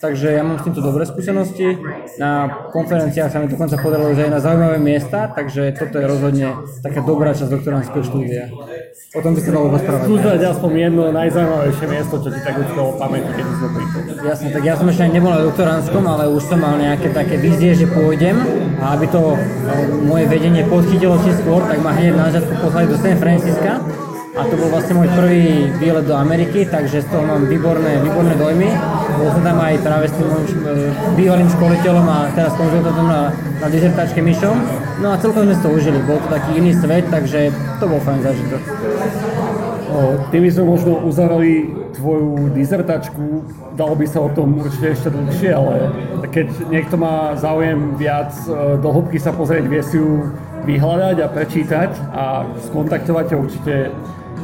[0.00, 1.76] takže ja mám s týmto dobré skúsenosti.
[2.20, 6.48] Na konferenciách sa mi dokonca podarilo ísť aj na zaujímavé miesta, takže toto je rozhodne
[6.84, 8.52] taká dobrá časť doktorandského štúdia.
[9.16, 10.04] O tom by sa dalo rozprávať.
[10.04, 14.00] Skúsať aspoň jedno najzaujímavejšie miesto, čo ti tak utkalo pamäti, keď sme prišli.
[14.26, 17.76] Jasne, tak ja som ešte nebol na doktorandskom, ale už som mal nejaké také vízie,
[17.76, 18.32] že pôjdem
[18.80, 19.38] a aby to e,
[20.08, 23.76] moje vedenie podchytilo či skôr, tak ma hneď na začiatku poslali do San Francisca
[24.32, 28.40] a to bol vlastne môj prvý výlet do Ameriky, takže z toho mám výborné, výborné
[28.40, 28.72] dojmy
[29.16, 30.48] bol som tam aj práve s tým môjim
[31.16, 33.32] bývalým školiteľom a teraz konzultantom na,
[33.64, 34.56] na dizertačke Myšom.
[35.00, 37.48] No a celkom sme si to užili, bol to taký iný svet, takže
[37.80, 38.60] to bol fajn zážitok.
[40.30, 43.46] Ty by sme možno uzavrali tvoju dizertačku,
[43.78, 45.74] dalo by sa o tom určite ešte dlhšie, ale
[46.28, 50.26] keď niekto má záujem viac e, do hĺbky sa pozrieť, vie si ju
[50.66, 52.24] vyhľadať a prečítať a
[52.66, 53.74] skontaktovať ťa určite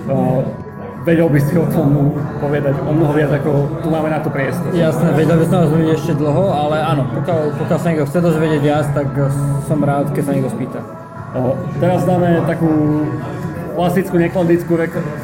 [0.06, 0.38] uh,
[1.02, 4.70] vedel by si o tom povedať o mnoho viac, ako tu máme na to priestor.
[4.70, 8.60] Jasné, vedel by som vás ešte dlho, ale áno, pokiaľ, pokiaľ sa niekto chce dozvedieť
[8.62, 9.10] viac, tak
[9.66, 10.78] som rád, keď sa niekto spýta.
[11.34, 12.70] Uh, teraz dáme takú
[13.72, 14.72] klasickú, neklasickú,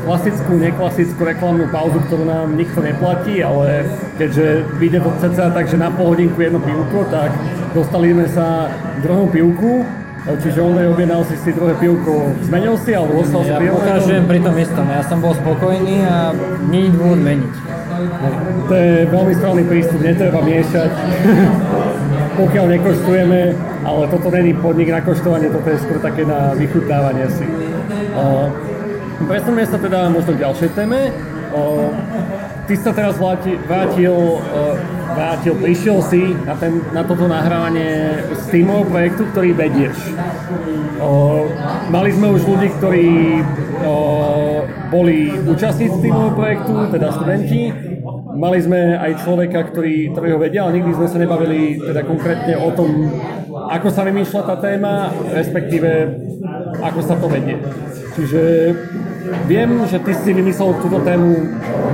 [0.05, 3.85] klasickú, neklasickú reklamnú pauzu, ktorú nám nikto neplatí, ale
[4.17, 7.31] keďže vyjde to cca takže na pol hodinku jedno pivko, tak
[7.77, 9.85] dostali sme sa k druhému pivku,
[10.29, 14.45] Čiže on objednal si si druhé pivko, zmenil si alebo ostal si Ja pokračujem pri
[14.45, 16.37] tom istom, ja som bol spokojný a
[16.69, 17.55] nie je dôvod meniť.
[18.69, 20.91] To je veľmi správny prístup, netreba miešať,
[22.45, 23.41] pokiaľ nekoštujeme,
[23.89, 27.47] ale toto není podnik na koštovanie, toto je skôr také na vychutnávanie si.
[29.29, 31.11] Presuneme sa teda možno k ďalšej téme.
[32.69, 34.17] Ty sa teraz vrátil,
[35.17, 39.97] vrátil, prišiel si na, ten, na toto nahrávanie z týmového projektu, ktorý vedieš.
[41.89, 43.09] Mali sme už ľudí, ktorí
[44.93, 47.63] boli účastníci týmového projektu, teda študenti.
[48.39, 52.55] Mali sme aj človeka, ktorý, ktorý ho vedia, ale nikdy sme sa nebavili teda konkrétne
[52.61, 53.11] o tom,
[53.73, 55.91] ako sa vymýšľa tá téma, respektíve
[56.79, 57.59] ako sa to vedie.
[58.19, 58.43] Čiže
[59.47, 61.39] viem, že ty si vymyslel túto tému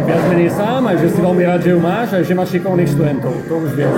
[0.09, 2.89] viac menej sám, aj že si veľmi rád, že ju máš, aj že máš šikovných
[2.97, 3.93] študentov, to už viem.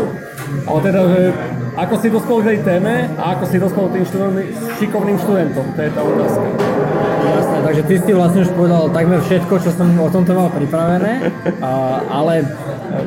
[0.66, 1.20] Ale teda, že
[1.78, 4.04] ako si dospel k tej téme a ako si dospel tým
[4.82, 6.46] šikovným študentom, to je tá otázka.
[7.26, 11.12] Jasné, takže ty si vlastne už povedal takmer všetko, čo som o tomto mal pripravené,
[11.62, 12.42] a, ale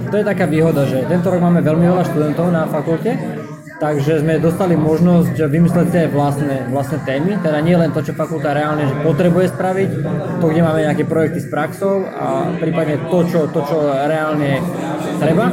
[0.07, 3.38] to je taká výhoda, že tento rok máme veľmi veľa študentov na fakulte,
[3.79, 8.51] Takže sme dostali možnosť vymysleť aj vlastné, vlastné témy, teda nie len to, čo fakulta
[8.51, 9.89] reálne že potrebuje spraviť,
[10.43, 14.59] to, kde máme nejaké projekty s praxou a prípadne to, čo, to, čo reálne
[15.19, 15.51] treba,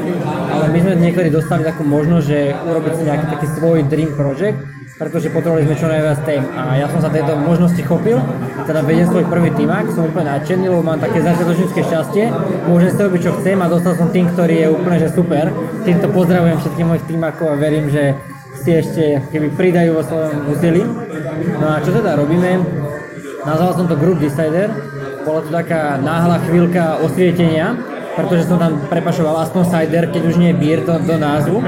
[0.54, 4.58] ale my sme niekedy dostali takú možnosť, že urobiť si nejaký taký svoj dream project,
[4.96, 6.40] pretože potrebovali sme čo najviac tém.
[6.56, 8.16] A ja som sa tejto možnosti chopil,
[8.64, 12.24] teda vedem svoj prvý týmak, som úplne nadšený, lebo mám také začiatočnícke šťastie,
[12.64, 15.52] môžem si robiť čo chcem a dostal som tým, ktorý je úplne že super.
[15.84, 18.16] Týmto pozdravujem všetkých mojich týmakov a verím, že
[18.56, 20.82] si ešte keby pridajú vo svojom úsilí.
[21.60, 22.64] No a čo teda robíme?
[23.44, 24.72] Nazval som to Group Decider,
[25.22, 27.76] bola to taká náhla chvíľka osvietenia,
[28.16, 31.60] pretože som tam prepašoval aspoň cider, keď už nie je beer do, do názvu.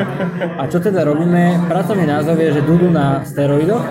[0.57, 1.69] A čo teda robíme?
[1.69, 3.85] Pracovný názov je, že Dudu na steroidoch,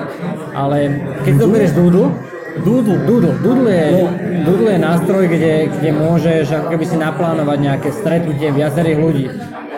[0.58, 2.10] ale keď to berieš Dudu,
[2.58, 2.98] Doodle.
[3.06, 3.38] Doodle.
[3.44, 3.90] Doodle je,
[4.46, 9.26] Doodle je nástroj, kde, kde môžeš ako keby si naplánovať nejaké stretnutie viacerých ľudí.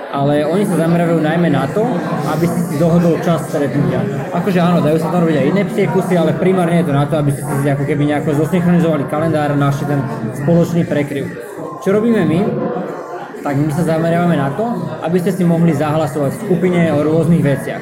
[0.10, 1.86] Ale oni sa zamerajú najmä na to,
[2.34, 4.02] aby si si dohodol čas stretnutia.
[4.34, 7.06] Akože áno, dajú sa tam robiť aj iné psie kusy, ale primárne je to na
[7.06, 10.02] to, aby ste si ako keby nejako zosynchronizovali kalendár a našli ten
[10.34, 11.30] spoločný prekryv.
[11.86, 12.40] Čo robíme my?
[13.40, 14.68] Tak my sa zameriavame na to,
[15.00, 17.82] aby ste si mohli zahlasovať v skupine o rôznych veciach.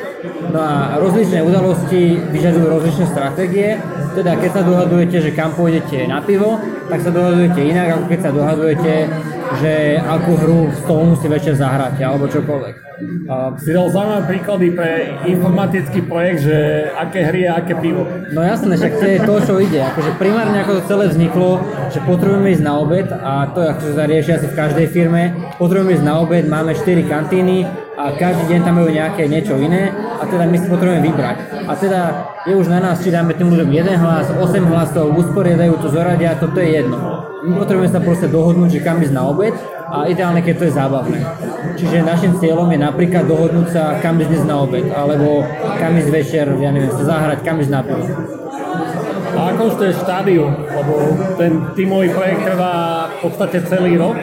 [0.53, 3.81] No a rozličné udalosti vyžadujú rozličné stratégie,
[4.17, 6.57] teda keď sa dohadujete, že kam pôjdete na pivo,
[6.89, 8.93] tak sa dohadujete inak, ako keď sa dohadujete,
[9.61, 12.75] že akú hru z toho musí večer zahrať, alebo čokoľvek.
[13.29, 18.09] A si dal zaujímavé príklady pre informatický projekt, že aké hry a aké pivo.
[18.33, 19.85] No jasné, však to je to, čo ide.
[19.85, 21.61] Akože primárne ako to celé vzniklo,
[21.93, 25.37] že potrebujeme ísť na obed a to akože sa rieši asi v každej firme.
[25.61, 29.89] Potrebujeme ísť na obed, máme 4 kantíny a každý deň tam majú nejaké niečo iné
[29.89, 31.37] a teda my si potrebujeme vybrať.
[31.65, 32.01] A teda
[32.45, 34.37] je už na nás, či dáme tým ľuďom jeden hlas, 8
[34.69, 37.25] hlasov, usporiadajú to, zoradia, toto je jedno.
[37.41, 39.57] My potrebujeme sa proste dohodnúť, že kam ísť na obed
[39.89, 41.19] a ideálne, keď to je zábavné.
[41.73, 45.41] Čiže našim cieľom je napríklad dohodnúť sa, kam ísť na obed, alebo
[45.81, 48.05] kam ísť večer, ja neviem, sa zahrať, kam ísť na pivo.
[49.37, 50.93] A ako už to je štádium, lebo
[51.37, 54.17] ten tímový projekt trvá v podstate celý rok,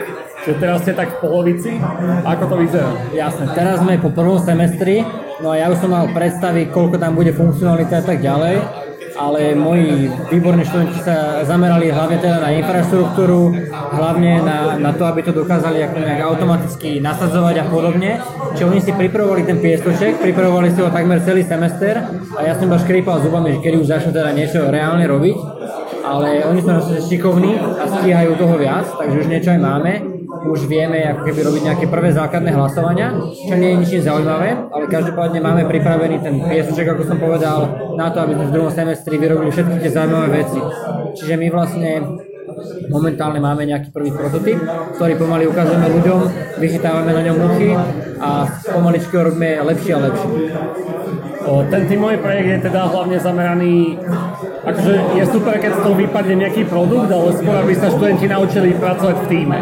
[0.45, 1.81] Čiže teraz ste tak v polovici,
[2.21, 2.93] ako to vyzerá?
[3.17, 5.01] Jasne, teraz sme po prvom semestri,
[5.41, 9.55] no a ja už som mal predstaviť, koľko tam bude funkcionalita a tak ďalej ale
[9.55, 15.31] moji výborní študenti sa zamerali hlavne teda na infraštruktúru, hlavne na, na to, aby to
[15.31, 18.19] dokázali ako nejak automaticky nasadzovať a podobne.
[18.53, 21.95] Čiže oni si pripravovali ten piestoček, pripravovali si ho takmer celý semester
[22.35, 25.37] a ja som iba škrípal zubami, že kedy už začnú teda niečo reálne robiť,
[26.03, 26.71] ale oni sú
[27.07, 30.14] šikovní a stíhajú toho viac, takže už niečo aj máme
[30.45, 33.11] už vieme ako keby robiť nejaké prvé základné hlasovania,
[33.49, 37.59] čo nie je ničím zaujímavé, ale každopádne máme pripravený ten piesoček, ako som povedal,
[37.97, 40.59] na to, aby sme v druhom semestri vyrobili všetky tie zaujímavé veci.
[41.15, 41.89] Čiže my vlastne
[42.87, 44.61] Momentálne máme nejaký prvý prototyp,
[44.95, 46.19] ktorý pomaly ukazujeme ľuďom,
[46.61, 47.73] vychytávame na ňom muchy
[48.21, 50.29] a pomaličky ho robíme lepšie a lepšie.
[51.45, 53.97] Ten tímový projekt je teda hlavne zameraný,
[54.65, 58.73] akože je super, keď z toho vypadne nejaký produkt, ale skôr aby sa študenti naučili
[58.77, 59.59] pracovať v týme.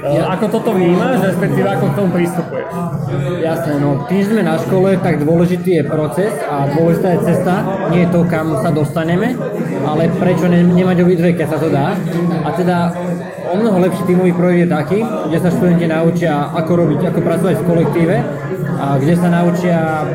[0.00, 0.32] Ja.
[0.32, 2.72] Ako toto vnímaš, respektíve ako k tomu pristupuješ?
[3.44, 7.54] Jasné, no tým sme na škole, tak dôležitý je proces a dôležitá je cesta,
[7.92, 9.36] nie je to, kam sa dostaneme,
[9.84, 11.92] ale prečo ne, nemať obidve, keď sa to dá.
[12.44, 12.96] A teda
[13.50, 17.54] o mnoho lepší tímový projekt je taký, kde sa študenti naučia, ako robiť, ako pracovať
[17.58, 18.16] v kolektíve
[18.78, 20.06] a kde sa naučia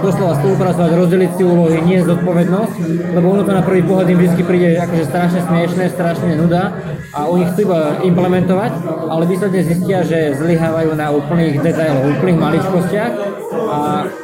[0.00, 2.74] doslova spolupracovať, rozdeliť si úlohy, nie zodpovednosť,
[3.12, 6.78] lebo ono to na prvý pohľad im vždy príde akože strašne smiešné, strašne nuda
[7.10, 8.72] a oni chcú iba implementovať,
[9.10, 13.12] ale výsledne zistia, že zlyhávajú na úplných detailoch, úplných maličkostiach
[13.66, 13.78] a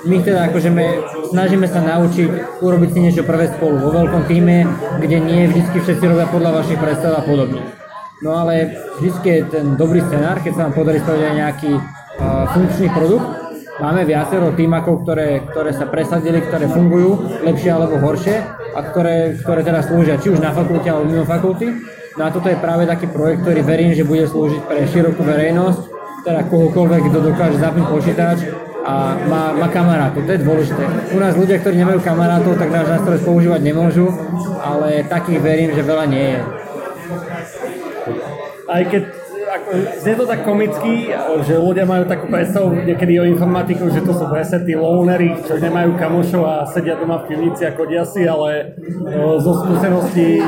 [0.06, 0.86] my teda akože my
[1.34, 4.70] snažíme sa naučiť urobiť si niečo prvé spolu vo veľkom týme,
[5.02, 7.81] kde nie vždy všetci robia podľa vašich predstav a podobne.
[8.22, 12.46] No ale vždy je ten dobrý scenár, keď sa vám podarí spraviť aj nejaký uh,
[12.54, 13.42] funkčný produkt,
[13.82, 18.36] Máme viacero týmakov, ktoré, ktoré sa presadili, ktoré fungujú lepšie alebo horšie
[18.76, 21.82] a ktoré, ktoré teda slúžia či už na fakulte alebo mimo fakulty.
[22.14, 25.82] No a toto je práve taký projekt, ktorý verím, že bude slúžiť pre širokú verejnosť,
[26.22, 28.38] teda kohokoľvek, kto dokáže zapnúť počítač
[28.84, 30.84] a má, má kamarátov, to je dôležité.
[31.14, 34.14] U nás ľudia, ktorí nemajú kamarátov, tak náš nástroj používať nemôžu,
[34.60, 36.40] ale takých verím, že veľa nie je.
[38.72, 39.02] Aj keď
[39.52, 41.12] ako, znie to tak komicky,
[41.44, 45.60] že ľudia majú takú predstavu niekedy o informatiku, že to sú presne tí loanery, čo
[45.60, 50.40] nemajú kamošov a sedia doma v pivnici a kodia si, ale o, zo skúseností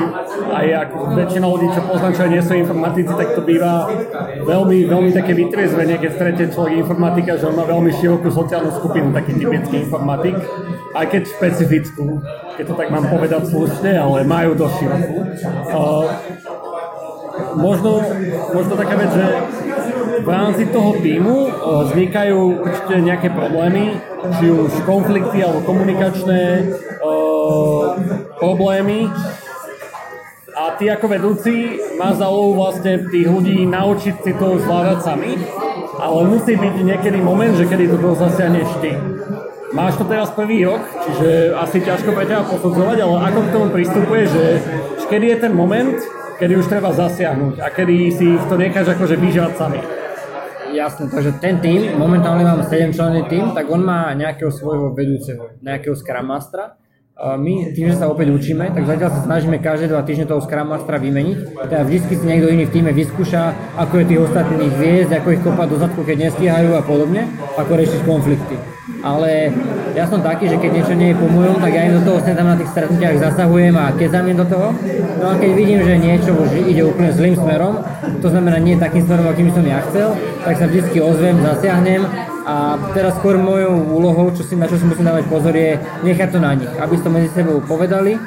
[0.49, 3.93] aj ako väčšina ľudí, čo poznám, čo nie sú informatici, tak to býva
[4.41, 9.13] veľmi, veľmi také vytriezvenie, keď stretne človek informatika, že on má veľmi širokú sociálnu skupinu,
[9.13, 10.37] taký typický informatik,
[10.97, 12.25] aj keď špecifickú,
[12.57, 15.17] keď to tak mám povedať slušne, ale majú dosť širokú.
[15.75, 16.54] Uh,
[17.57, 18.03] možno,
[18.55, 19.27] možno taká vec, že
[20.25, 21.53] v rámci toho týmu eh,
[21.91, 23.99] vznikajú určite nejaké problémy,
[24.41, 26.73] či už konflikty alebo komunikačné
[27.05, 27.93] uh,
[28.41, 29.13] problémy.
[30.55, 35.37] A ty ako vedúci má za vlastne tých ľudí naučiť si to zvládať sami,
[36.01, 38.97] ale musí byť niekedy moment, že kedy to zasiahneš ty.
[39.75, 43.67] Máš to teraz prvý rok, čiže asi ťažko pre teba posudzovať, ale ako k tomu
[43.75, 44.45] pristupuje, že
[45.11, 45.99] kedy je ten moment,
[46.45, 49.81] kedy už treba zasiahnuť a kedy si to necháš akože vyžať sami.
[50.77, 55.57] Jasné, takže ten tým, momentálne mám 7 členný tým, tak on má nejakého svojho vedúceho,
[55.65, 56.77] nejakého Scrum Mastera.
[57.15, 60.67] My tým, že sa opäť učíme, tak zatiaľ sa snažíme každé dva týždne toho Scrum
[60.67, 61.39] Mastera vymeniť.
[61.71, 65.43] Teda vždy si niekto iný v týme vyskúša, ako je tých ostatných viesť, ako ich
[65.47, 68.59] kopať do zadku, keď nestíhajú a podobne, ako riešiť konflikty
[69.05, 69.53] ale
[69.93, 72.19] ja som taký, že keď niečo nie je po mojom, tak ja im do toho
[72.25, 74.69] sem tam na tých stretnutiach zasahujem a keď im do toho.
[75.21, 77.85] No a keď vidím, že niečo už ide úplne zlým smerom,
[78.25, 82.77] to znamená nie takým smerom, akým som ja chcel, tak sa vždy ozvem, zasiahnem a
[82.93, 86.39] teraz skôr mojou úlohou, čo si, na čo si musím dávať pozor, je nechať to
[86.39, 88.21] na nich, aby to medzi sebou povedali,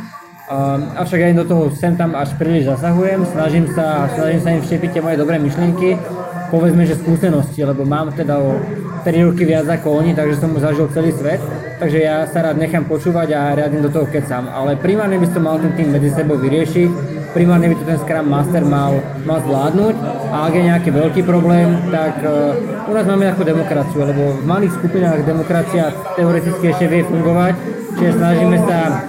[0.47, 4.63] Um, avšak im do toho sem tam až príliš zasahujem, snažím sa, snažím sa im
[4.63, 5.99] vštepiť tie moje dobré myšlienky,
[6.47, 8.55] povedzme, že skúsenosti, lebo mám teda o
[9.03, 11.43] 3 roky viac ako oni, takže som zažil celý svet,
[11.83, 14.47] takže ja sa rád nechám počúvať a riadne do toho kecam.
[14.47, 16.91] Ale primárne by som mal ten tým medzi sebou vyriešiť,
[17.37, 19.95] primárne by to ten Scrum Master mal, mal zvládnuť
[20.33, 22.57] a ak je nejaký veľký problém, tak uh,
[22.89, 27.53] u nás máme nejakú demokraciu, lebo v malých skupinách demokracia teoreticky ešte vie fungovať,
[27.93, 29.05] čiže snažíme sa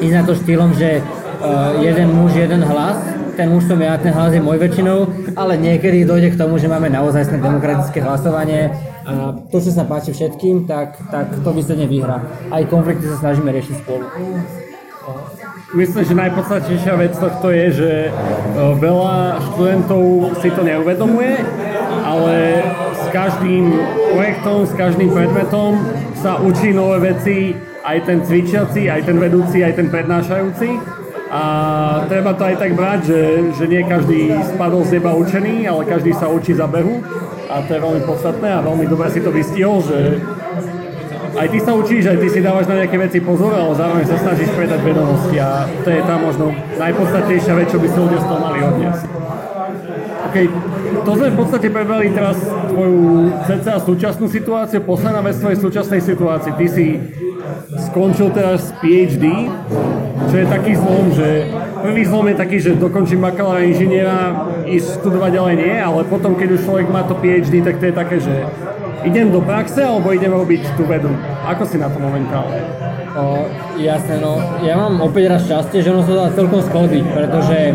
[0.00, 2.96] ísť na to štýlom, že uh, jeden muž, jeden hlas,
[3.36, 4.98] ten muž som ja, ten hlas je môj väčšinou,
[5.36, 8.72] ale niekedy dojde k tomu, že máme naozaj demokratické hlasovanie
[9.04, 12.24] a to, čo sa páči všetkým, tak, tak to vysledne vyhrá.
[12.48, 14.08] Aj konflikty sa snažíme riešiť spolu.
[15.70, 17.92] Myslím, že najpodstatnejšia vec tohto je, že
[18.58, 20.02] veľa študentov
[20.42, 21.40] si to neuvedomuje,
[22.04, 22.36] ale
[22.92, 23.70] s každým
[24.12, 25.78] projektom, s každým predmetom
[26.18, 30.68] sa učí nové veci aj ten cvičiaci, aj ten vedúci, aj ten prednášajúci.
[31.30, 31.42] A
[32.10, 33.20] treba to aj tak brať, že,
[33.54, 36.98] že nie každý spadol z neba učený, ale každý sa učí za behu.
[37.46, 40.18] A to je veľmi podstatné a veľmi dobre si to vystihol, že
[41.40, 44.16] aj ty sa učíš, aj ty si dávaš na nejaké veci pozor, ale zároveň sa
[44.20, 48.26] snažíš predať vedomosti a to je tá možno najpodstatnejšia vec, čo by si ľudia z
[48.28, 49.04] toho mali odniesť.
[50.30, 50.36] OK,
[51.00, 56.52] to sme v podstate prebrali teraz tvoju cca súčasnú situáciu, posledná vec tvojej súčasnej situácii.
[56.54, 56.86] Ty si
[57.88, 59.48] skončil teraz PhD,
[60.28, 61.48] čo je taký zlom, že
[61.80, 66.48] prvý zlom je taký, že dokončím bakalára inžiniera, ísť študovať ďalej nie, ale potom, keď
[66.60, 68.34] už človek má to PhD, tak to je také, že
[69.04, 71.10] idem do praxe alebo idem robiť tú vedu.
[71.48, 72.60] Ako si na to momentálne?
[73.10, 73.42] O,
[73.80, 77.58] jasné, no ja mám opäť raz šťastie, že ono sa dá celkom sklbiť, pretože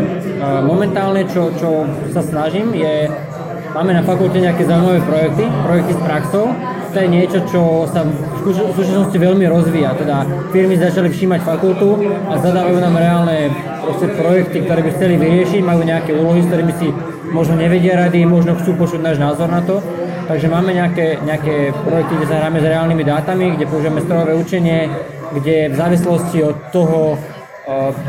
[0.64, 3.12] momentálne čo, čo sa snažím je,
[3.76, 6.56] máme na fakulte nejaké zaujímavé projekty, projekty s praxou,
[6.96, 12.00] to je niečo, čo sa v súčasnosti veľmi rozvíja, teda firmy začali všímať fakultu
[12.32, 13.52] a zadávajú nám reálne
[14.16, 16.88] projekty, ktoré by chceli vyriešiť, majú nejaké úlohy, s ktorými si
[17.28, 19.84] možno nevedia rady, možno chcú počuť náš názor na to
[20.26, 24.90] Takže máme nejaké, nejaké projekty, kde sa hráme s reálnymi dátami, kde používame strojové učenie,
[25.32, 27.14] kde v závislosti od toho,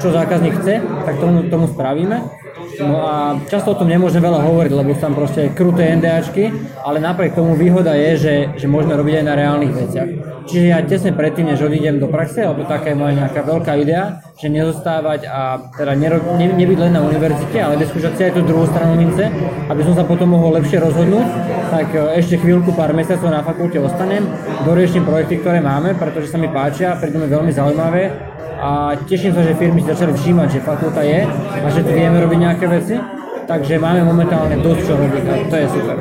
[0.01, 2.36] čo zákazník chce, tak tomu, tomu spravíme.
[2.77, 6.53] No a často o tom nemôžeme veľa hovoriť, lebo sú tam proste kruté NDAčky,
[6.85, 10.09] ale napriek tomu výhoda je, že, že môžeme robiť aj na reálnych veciach.
[10.47, 14.23] Čiže ja tesne predtým, než odídem do praxe, alebo taká je moja nejaká veľká idea,
[14.39, 18.41] že nezostávať a teda nero, ne, nebyť len na univerzite, ale vyskúšať si aj tú
[18.47, 19.27] druhú stranu mince,
[19.67, 21.27] aby som sa potom mohol lepšie rozhodnúť,
[21.67, 24.23] tak e, ešte chvíľku, pár mesiacov na fakulte ostanem,
[24.63, 28.15] doriešim projekty, ktoré máme, pretože sa mi páčia, prídu mi veľmi zaujímavé
[28.57, 31.29] a teším sa, že firmy si začali všímať, že fakulta je
[31.61, 32.95] a že tu vieme robiť nejaké veci,
[33.43, 35.97] takže máme momentálne dosť čo robiť a to je super.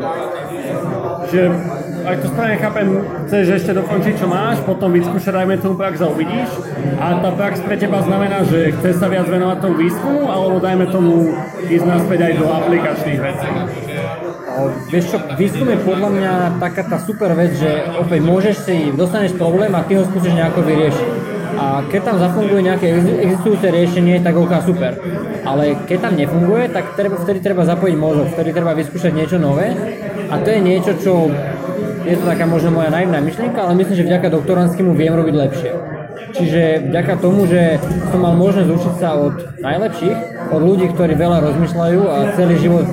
[1.26, 1.42] Že
[2.06, 2.86] ak to správne chápem,
[3.26, 6.50] chceš ešte dokončiť, čo máš, potom vyskúšať, dajme tomu prax a uvidíš.
[7.02, 10.86] A tá prax pre teba znamená, že chceš sa viac venovať tomu výskumu, alebo dajme
[10.94, 11.34] tomu
[11.66, 13.50] ísť naspäť aj do aplikačných vecí.
[14.56, 16.32] O, vieš čo, výskum je podľa mňa
[16.62, 20.62] taká tá super vec, že opäť môžeš si, dostaneš problém a ty ho skúsiš nejako
[20.62, 21.10] vyriešiť.
[21.54, 22.86] A keď tam zafunguje nejaké
[23.22, 24.98] existujúce riešenie, tak ok, super.
[25.46, 29.70] Ale keď tam nefunguje, tak treba, vtedy treba zapojiť mozog, vtedy treba vyskúšať niečo nové.
[30.26, 31.30] A to je niečo, čo
[32.06, 35.95] je to taká možno moja naivná myšlienka, ale myslím, že vďaka doktorantskému viem robiť lepšie.
[36.36, 37.80] Čiže vďaka tomu, že
[38.12, 40.16] som mal možnosť učiť sa od najlepších,
[40.52, 42.86] od ľudí, ktorí veľa rozmýšľajú a celý život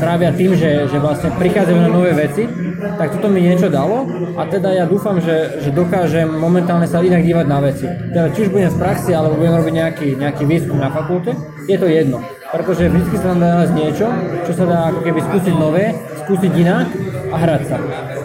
[0.00, 2.48] trávia tým, že, že vlastne prichádzajú na nové veci,
[2.96, 4.08] tak toto mi niečo dalo
[4.40, 7.84] a teda ja dúfam, že, že dokážem momentálne sa inak dívať na veci.
[7.84, 11.36] Teda či už budem v praxi, alebo budem robiť nejaký, nejaký výskum na fakulte,
[11.68, 12.24] je to jedno.
[12.50, 14.06] Pretože vždy sa dá nájsť niečo,
[14.48, 15.94] čo sa dá ako keby skúsiť nové,
[16.26, 16.86] skúsiť inak
[17.30, 17.76] a hrať sa.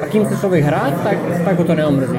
[0.02, 2.18] A kým sa človek hrá, tak, tak ho to neomrzí.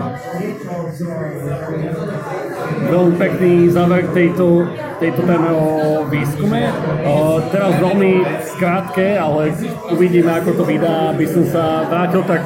[2.77, 4.69] Veľmi pekný záver tejto,
[5.01, 5.67] tejto téme o
[6.13, 6.69] výskume.
[7.49, 8.13] Teraz veľmi
[8.53, 9.57] skrátke, ale
[9.91, 12.43] uvidíme, ako to vydá, aby som sa vrátil tak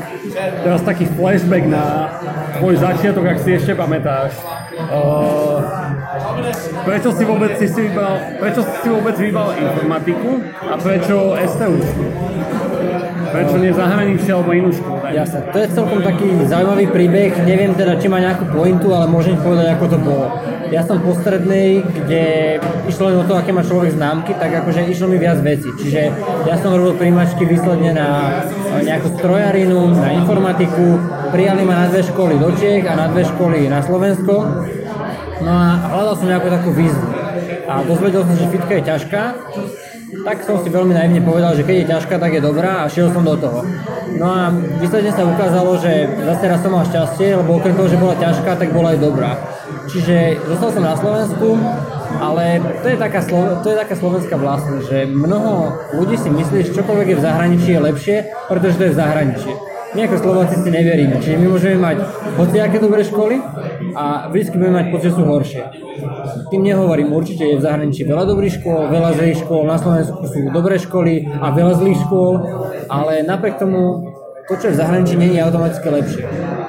[0.63, 2.09] teraz taký flashback na
[2.63, 4.39] tvoj začiatok, ak si ešte pamätáš.
[6.87, 11.77] Prečo si vôbec si, si vybral, prečo si vôbec vybral informatiku a prečo STU?
[13.31, 15.00] Prečo nie zahraničie alebo inú školu?
[15.11, 19.35] Jasne, to je celkom taký zaujímavý príbeh, neviem teda, či má nejakú pointu, ale môžem
[19.43, 20.27] povedať, ako to bolo.
[20.71, 22.23] Ja som po strednej, kde
[22.87, 25.67] išlo len o to, aké má človek známky, tak akože išlo mi viac veci.
[25.67, 26.01] Čiže
[26.47, 28.39] ja som robil príjmačky výsledne na
[28.79, 31.03] nejakú strojarinu, na informatiku,
[31.35, 34.35] prijali ma na dve školy do Čech a na dve školy na Slovensko.
[35.43, 37.09] No a hľadal som nejakú takú výzvu.
[37.67, 39.23] A dozvedel som, že fitka je ťažká,
[40.11, 43.15] tak som si veľmi naivne povedal, že keď je ťažká, tak je dobrá a šiel
[43.15, 43.63] som do toho.
[44.19, 44.51] No a
[44.83, 48.59] výsledne sa ukázalo, že zase raz som mal šťastie, lebo okrem toho, že bola ťažká,
[48.59, 49.39] tak bola aj dobrá.
[49.87, 51.49] Čiže zostal som na Slovensku,
[52.19, 53.21] ale to je taká,
[53.63, 57.71] to je taká slovenská vlastnosť, že mnoho ľudí si myslí, že čokoľvek je v zahraničí
[57.71, 58.17] je lepšie,
[58.51, 59.70] pretože to je v zahraničí.
[59.91, 61.99] My ako Slováci si neveríme, čiže my môžeme mať
[62.39, 63.43] hociaké dobré školy
[63.99, 65.63] a vždy budeme mať pocit, že sú horšie.
[66.47, 70.47] Tým nehovorím, určite je v zahraničí veľa dobrých škôl, veľa zlých škôl, na Slovensku sú
[70.55, 72.35] dobré školy a veľa zlých škôl,
[72.87, 74.07] ale napriek tomu
[74.47, 76.23] to, čo je v zahraničí, nie je automaticky lepšie.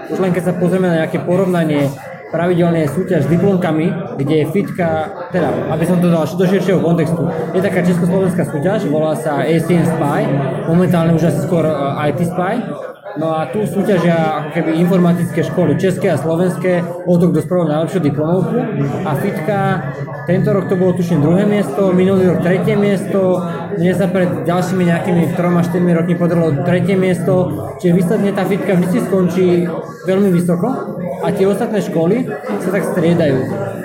[0.10, 1.94] Už len keď sa pozrieme na nejaké porovnanie
[2.34, 7.28] pravidelne súťaž s diplomkami, kde je fitka, teda, aby som to dal do širšieho kontextu,
[7.54, 10.22] je taká československá súťaž, volá sa ACN Spy,
[10.66, 12.64] momentálne už asi skôr uh, IT Spy,
[13.20, 17.68] No a tu súťažia ako keby informatické školy, české a slovenské, o to, kto spravil
[17.68, 18.58] najlepšiu diplomovku.
[19.04, 19.60] A Fitka,
[20.24, 23.44] tento rok to bolo tuším druhé miesto, minulý rok tretie miesto,
[23.76, 27.52] mne sa pred ďalšími nejakými 3-4 rokmi podarilo tretie miesto,
[27.84, 29.68] čiže výsledne tá Fitka vždy skončí
[30.08, 30.68] veľmi vysoko
[31.22, 32.26] a tie ostatné školy
[32.64, 33.40] sa tak striedajú.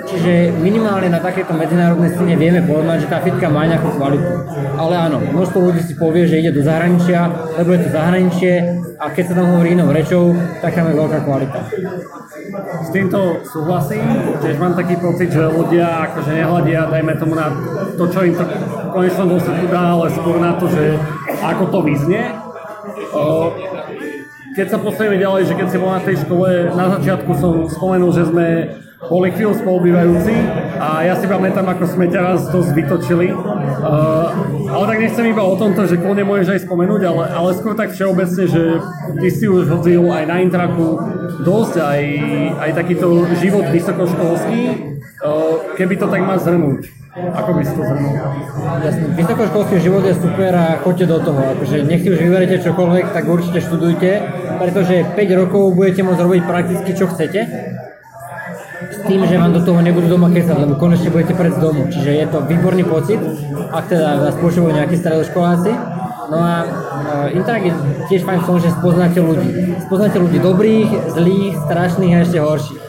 [0.07, 4.31] Čiže minimálne na takéto medzinárodnej scéne vieme povedať, že tá fitka má nejakú kvalitu.
[4.79, 7.27] Ale áno, množstvo ľudí si povie, že ide do zahraničia,
[7.59, 8.53] lebo je to zahraničie
[8.97, 11.59] a keď sa tam hovorí inou rečou, tak tam je veľká kvalita.
[12.81, 14.05] S týmto súhlasím,
[14.41, 17.53] tiež mám taký pocit, že ľudia akože nehľadia, dajme tomu na
[17.93, 18.45] to, čo im to
[18.89, 20.97] konečnom dôsledku dá, ale skôr na to, že
[21.45, 22.23] ako to vyznie.
[24.57, 28.09] Keď sa posunieme ďalej, že keď si bol na tej škole, na začiatku som spomenul,
[28.09, 28.45] že sme
[28.97, 30.33] boli chvíľu spolubývajúci
[30.81, 33.29] a ja si pamätám, ako sme ťa raz dosť vytočili,
[34.67, 37.95] ale tak nechcem iba o tomto, že kľudne môžeš aj spomenúť, ale, ale skôr tak
[37.95, 38.63] všeobecne, že
[39.19, 40.99] ty si už hodil aj na intraku
[41.41, 42.01] dosť, aj,
[42.61, 44.61] aj takýto život vysokoškolský.
[45.17, 48.13] Uh, keby to tak má zhrnúť, ako by si to zhrnul?
[48.85, 51.41] Jasne, vysokoškolský život je super a choďte do toho.
[51.57, 54.11] Akože nech si už vyberete čokoľvek, tak určite študujte,
[54.61, 57.39] pretože 5 rokov budete môcť robiť prakticky čo chcete
[58.77, 61.89] s tým, že vám do toho nebudú doma kesať, lebo konečne budete pred domu.
[61.89, 63.17] Čiže je to výborný pocit,
[63.73, 65.71] ak teda vás počúvajú nejakí stredoškoláci.
[66.27, 67.73] No a uh, Interact je
[68.11, 69.79] tiež fajn v tom, že spoznáte ľudí.
[69.87, 72.81] Spoznáte ľudí dobrých, zlých, strašných a ešte horších.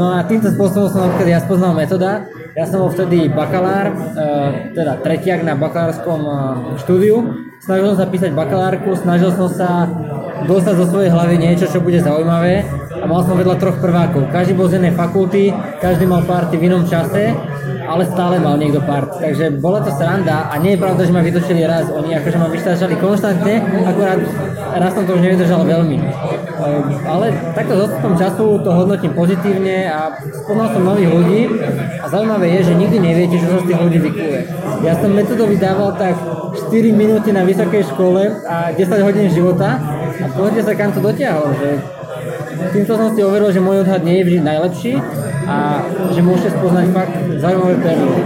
[0.00, 2.24] No a týmto spôsobom som napríklad ja spoznal metoda.
[2.56, 6.32] Ja som bol vtedy bakalár, uh, teda tretiak na bakalárskom uh,
[6.80, 7.44] štúdiu.
[7.60, 9.84] Snažil som sa písať bakalárku, snažil som sa
[10.48, 12.64] dostať zo svojej hlavy niečo, čo bude zaujímavé
[13.08, 14.28] mal som vedľa troch prvákov.
[14.28, 15.48] Každý bol z jednej fakulty,
[15.80, 17.32] každý mal party v inom čase,
[17.88, 19.08] ale stále mal niekto part.
[19.16, 21.88] Takže bola to sranda a nie je pravda, že ma vytočili raz.
[21.88, 23.54] Oni akože ma vyštáčali konštantne,
[23.88, 24.20] akurát
[24.76, 25.96] raz som to už nevydržal veľmi.
[26.58, 30.12] Ehm, ale takto s odstupom času to hodnotím pozitívne a
[30.44, 31.40] spoznal som nových ľudí
[32.02, 34.38] a zaujímavé je, že nikdy neviete, čo sa z tých ľudí vykuje.
[34.84, 36.18] Ja som metodovi dával tak
[36.68, 39.80] 4 minúty na vysokej škole a 10 hodín života
[40.18, 41.97] a pozrite sa, kam to dotiahol, že
[42.74, 44.92] týmto som si overil, že môj odhad nie je vždy najlepší
[45.48, 45.82] a
[46.12, 48.20] že môžete spoznať fakt zaujímavé perly.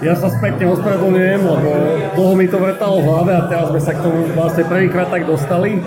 [0.00, 1.70] Ja sa spätne ospravedlňujem, lebo
[2.14, 5.26] dlho mi to vrtalo v hlave a teraz sme sa k tomu vlastne prvýkrát tak
[5.26, 5.82] dostali.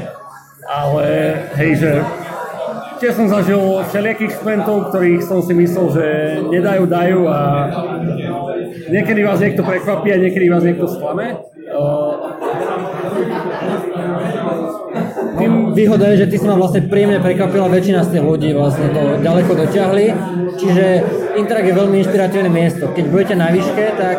[0.68, 1.06] Ale
[1.56, 1.92] hej, že
[3.00, 6.06] tiež som zažil všelijakých študentov, ktorých som si myslel, že
[6.52, 7.40] nedajú, dajú a
[8.92, 11.40] niekedy vás niekto prekvapí a niekedy vás niekto sklame.
[15.48, 18.92] Tým výhoda je, že ty si ma vlastne príjemne prekvapila, väčšina z tých ľudí vlastne
[18.92, 20.06] to ďaleko dotiahli,
[20.60, 20.86] čiže
[21.40, 22.92] Interact je veľmi inšpiratívne miesto.
[22.92, 24.18] Keď budete na výške, tak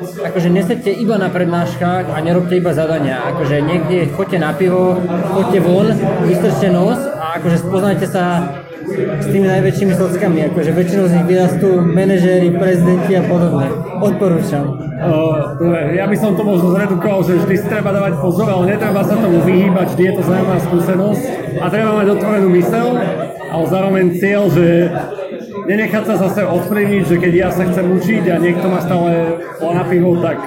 [0.00, 3.28] akože nesedte iba na prednáškach a nerobte iba zadania.
[3.28, 4.96] Akože niekde choďte na pivo,
[5.36, 5.92] choďte von,
[6.24, 6.96] vystrčte nos
[7.30, 8.42] a akože spoznajte sa
[9.22, 13.70] s tými najväčšími sockami, akože väčšinou z nich vyrastú manažéri, prezidenti a podobne.
[14.02, 14.74] Odporúčam.
[14.98, 19.14] Uh, ja by som to možno zredukoval, že vždy treba dávať pozor, ale netreba sa
[19.14, 21.22] tomu vyhýbať, vždy je to zaujímavá skúsenosť
[21.62, 22.88] a treba mať otvorenú mysel,
[23.46, 24.66] ale zároveň cieľ, že
[25.70, 29.84] nenechať sa zase odprevniť, že keď ja sa chcem učiť a niekto ma stále na
[29.86, 30.42] pivo, tak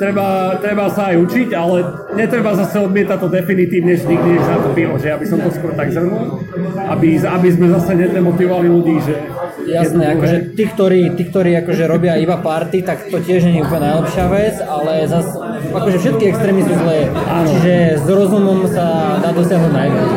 [0.00, 1.76] treba, treba sa aj učiť, ale
[2.16, 5.38] netreba zase odmietať to definitívne, že nikdy než na to pivo, že ja by som
[5.44, 6.40] to skôr tak zhrnul,
[6.88, 9.14] aby, aby sme zase nedemotivovali ľudí, že
[9.60, 13.66] Jasné, akože tí, ktorí, tí, ktorí akože robia iba party, tak to tiež nie je
[13.68, 15.36] úplne najlepšia vec, ale zase,
[15.70, 17.06] akože všetky extrémy sú zlé,
[17.44, 20.10] čiže s rozumom sa dá dosiahnuť najviac.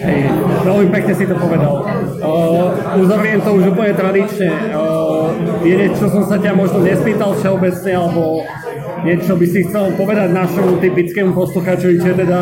[0.00, 0.32] Hej,
[0.64, 1.84] veľmi pekne si to povedal.
[2.24, 2.72] Uh,
[3.04, 4.48] uzavriem to už úplne tradične.
[4.72, 5.28] Uh,
[5.60, 8.40] je niečo, čo som sa ťa možno nespýtal všeobecne, alebo
[9.04, 12.40] niečo by si chcel povedať našemu typickému posluchačovi, čo je teda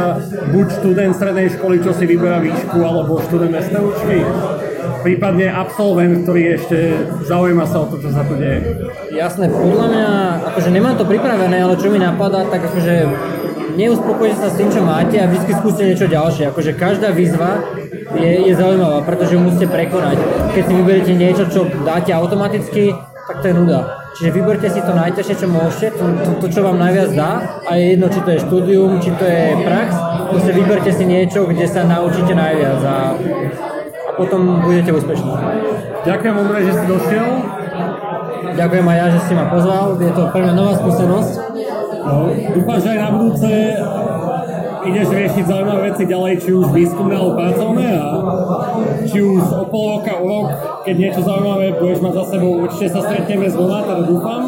[0.55, 4.19] buď študent strednej školy, čo si vyberá výšku, alebo študent mestnej učky?
[5.03, 6.79] prípadne absolvent, ktorý ešte
[7.27, 8.91] zaujíma sa o to, čo sa tu deje.
[9.15, 10.07] Jasné, podľa mňa,
[10.53, 13.07] akože nemám to pripravené, ale čo mi napadá, tak akože
[13.79, 16.51] neuspokojte sa s tým, čo máte a vždy skúste niečo ďalšie.
[16.51, 17.63] Akože každá výzva
[18.19, 20.19] je, je zaujímavá, pretože ju musíte prekonať.
[20.53, 22.91] Keď si vyberiete niečo, čo dáte automaticky,
[23.31, 23.98] tak to je nuda.
[24.17, 27.33] Čiže vyberte si to najťažšie, čo môžete, to, to, to, čo vám najviac dá
[27.69, 29.89] a je jedno, či to je štúdium, či to je prax,
[30.33, 32.97] proste vyberte si niečo, kde sa naučíte najviac a
[34.19, 35.33] potom budete úspešní.
[36.03, 37.29] Ďakujem, Ondrej, že si došiel.
[38.59, 39.95] Ďakujem aj ja, že si ma pozval.
[40.03, 41.33] Je to pre mňa nová skúsenosť.
[42.03, 42.27] No,
[42.59, 43.51] dúfam, že aj na budúce
[44.89, 48.09] ideš riešiť zaujímavé veci ďalej, či už výskumné alebo pracovné a
[49.05, 50.49] či už o pol roka, o rok,
[50.85, 54.43] keď niečo zaujímavé budeš mať za sebou, určite sa stretneme znova, teda dúfam.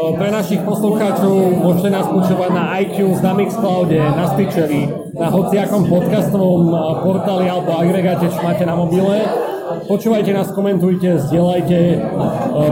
[0.00, 6.72] Pre našich poslucháčov môžete nás počúvať na iTunes, na Mixcloude, na Stitcheri, na hociakom podcastovom
[7.04, 9.28] portáli alebo agregáte, čo máte na mobile.
[9.70, 11.78] Počúvajte nás, komentujte, zdieľajte,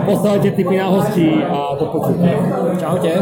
[0.09, 2.35] posielajte tipy na hosti a do počutia.
[2.81, 3.13] Čaute.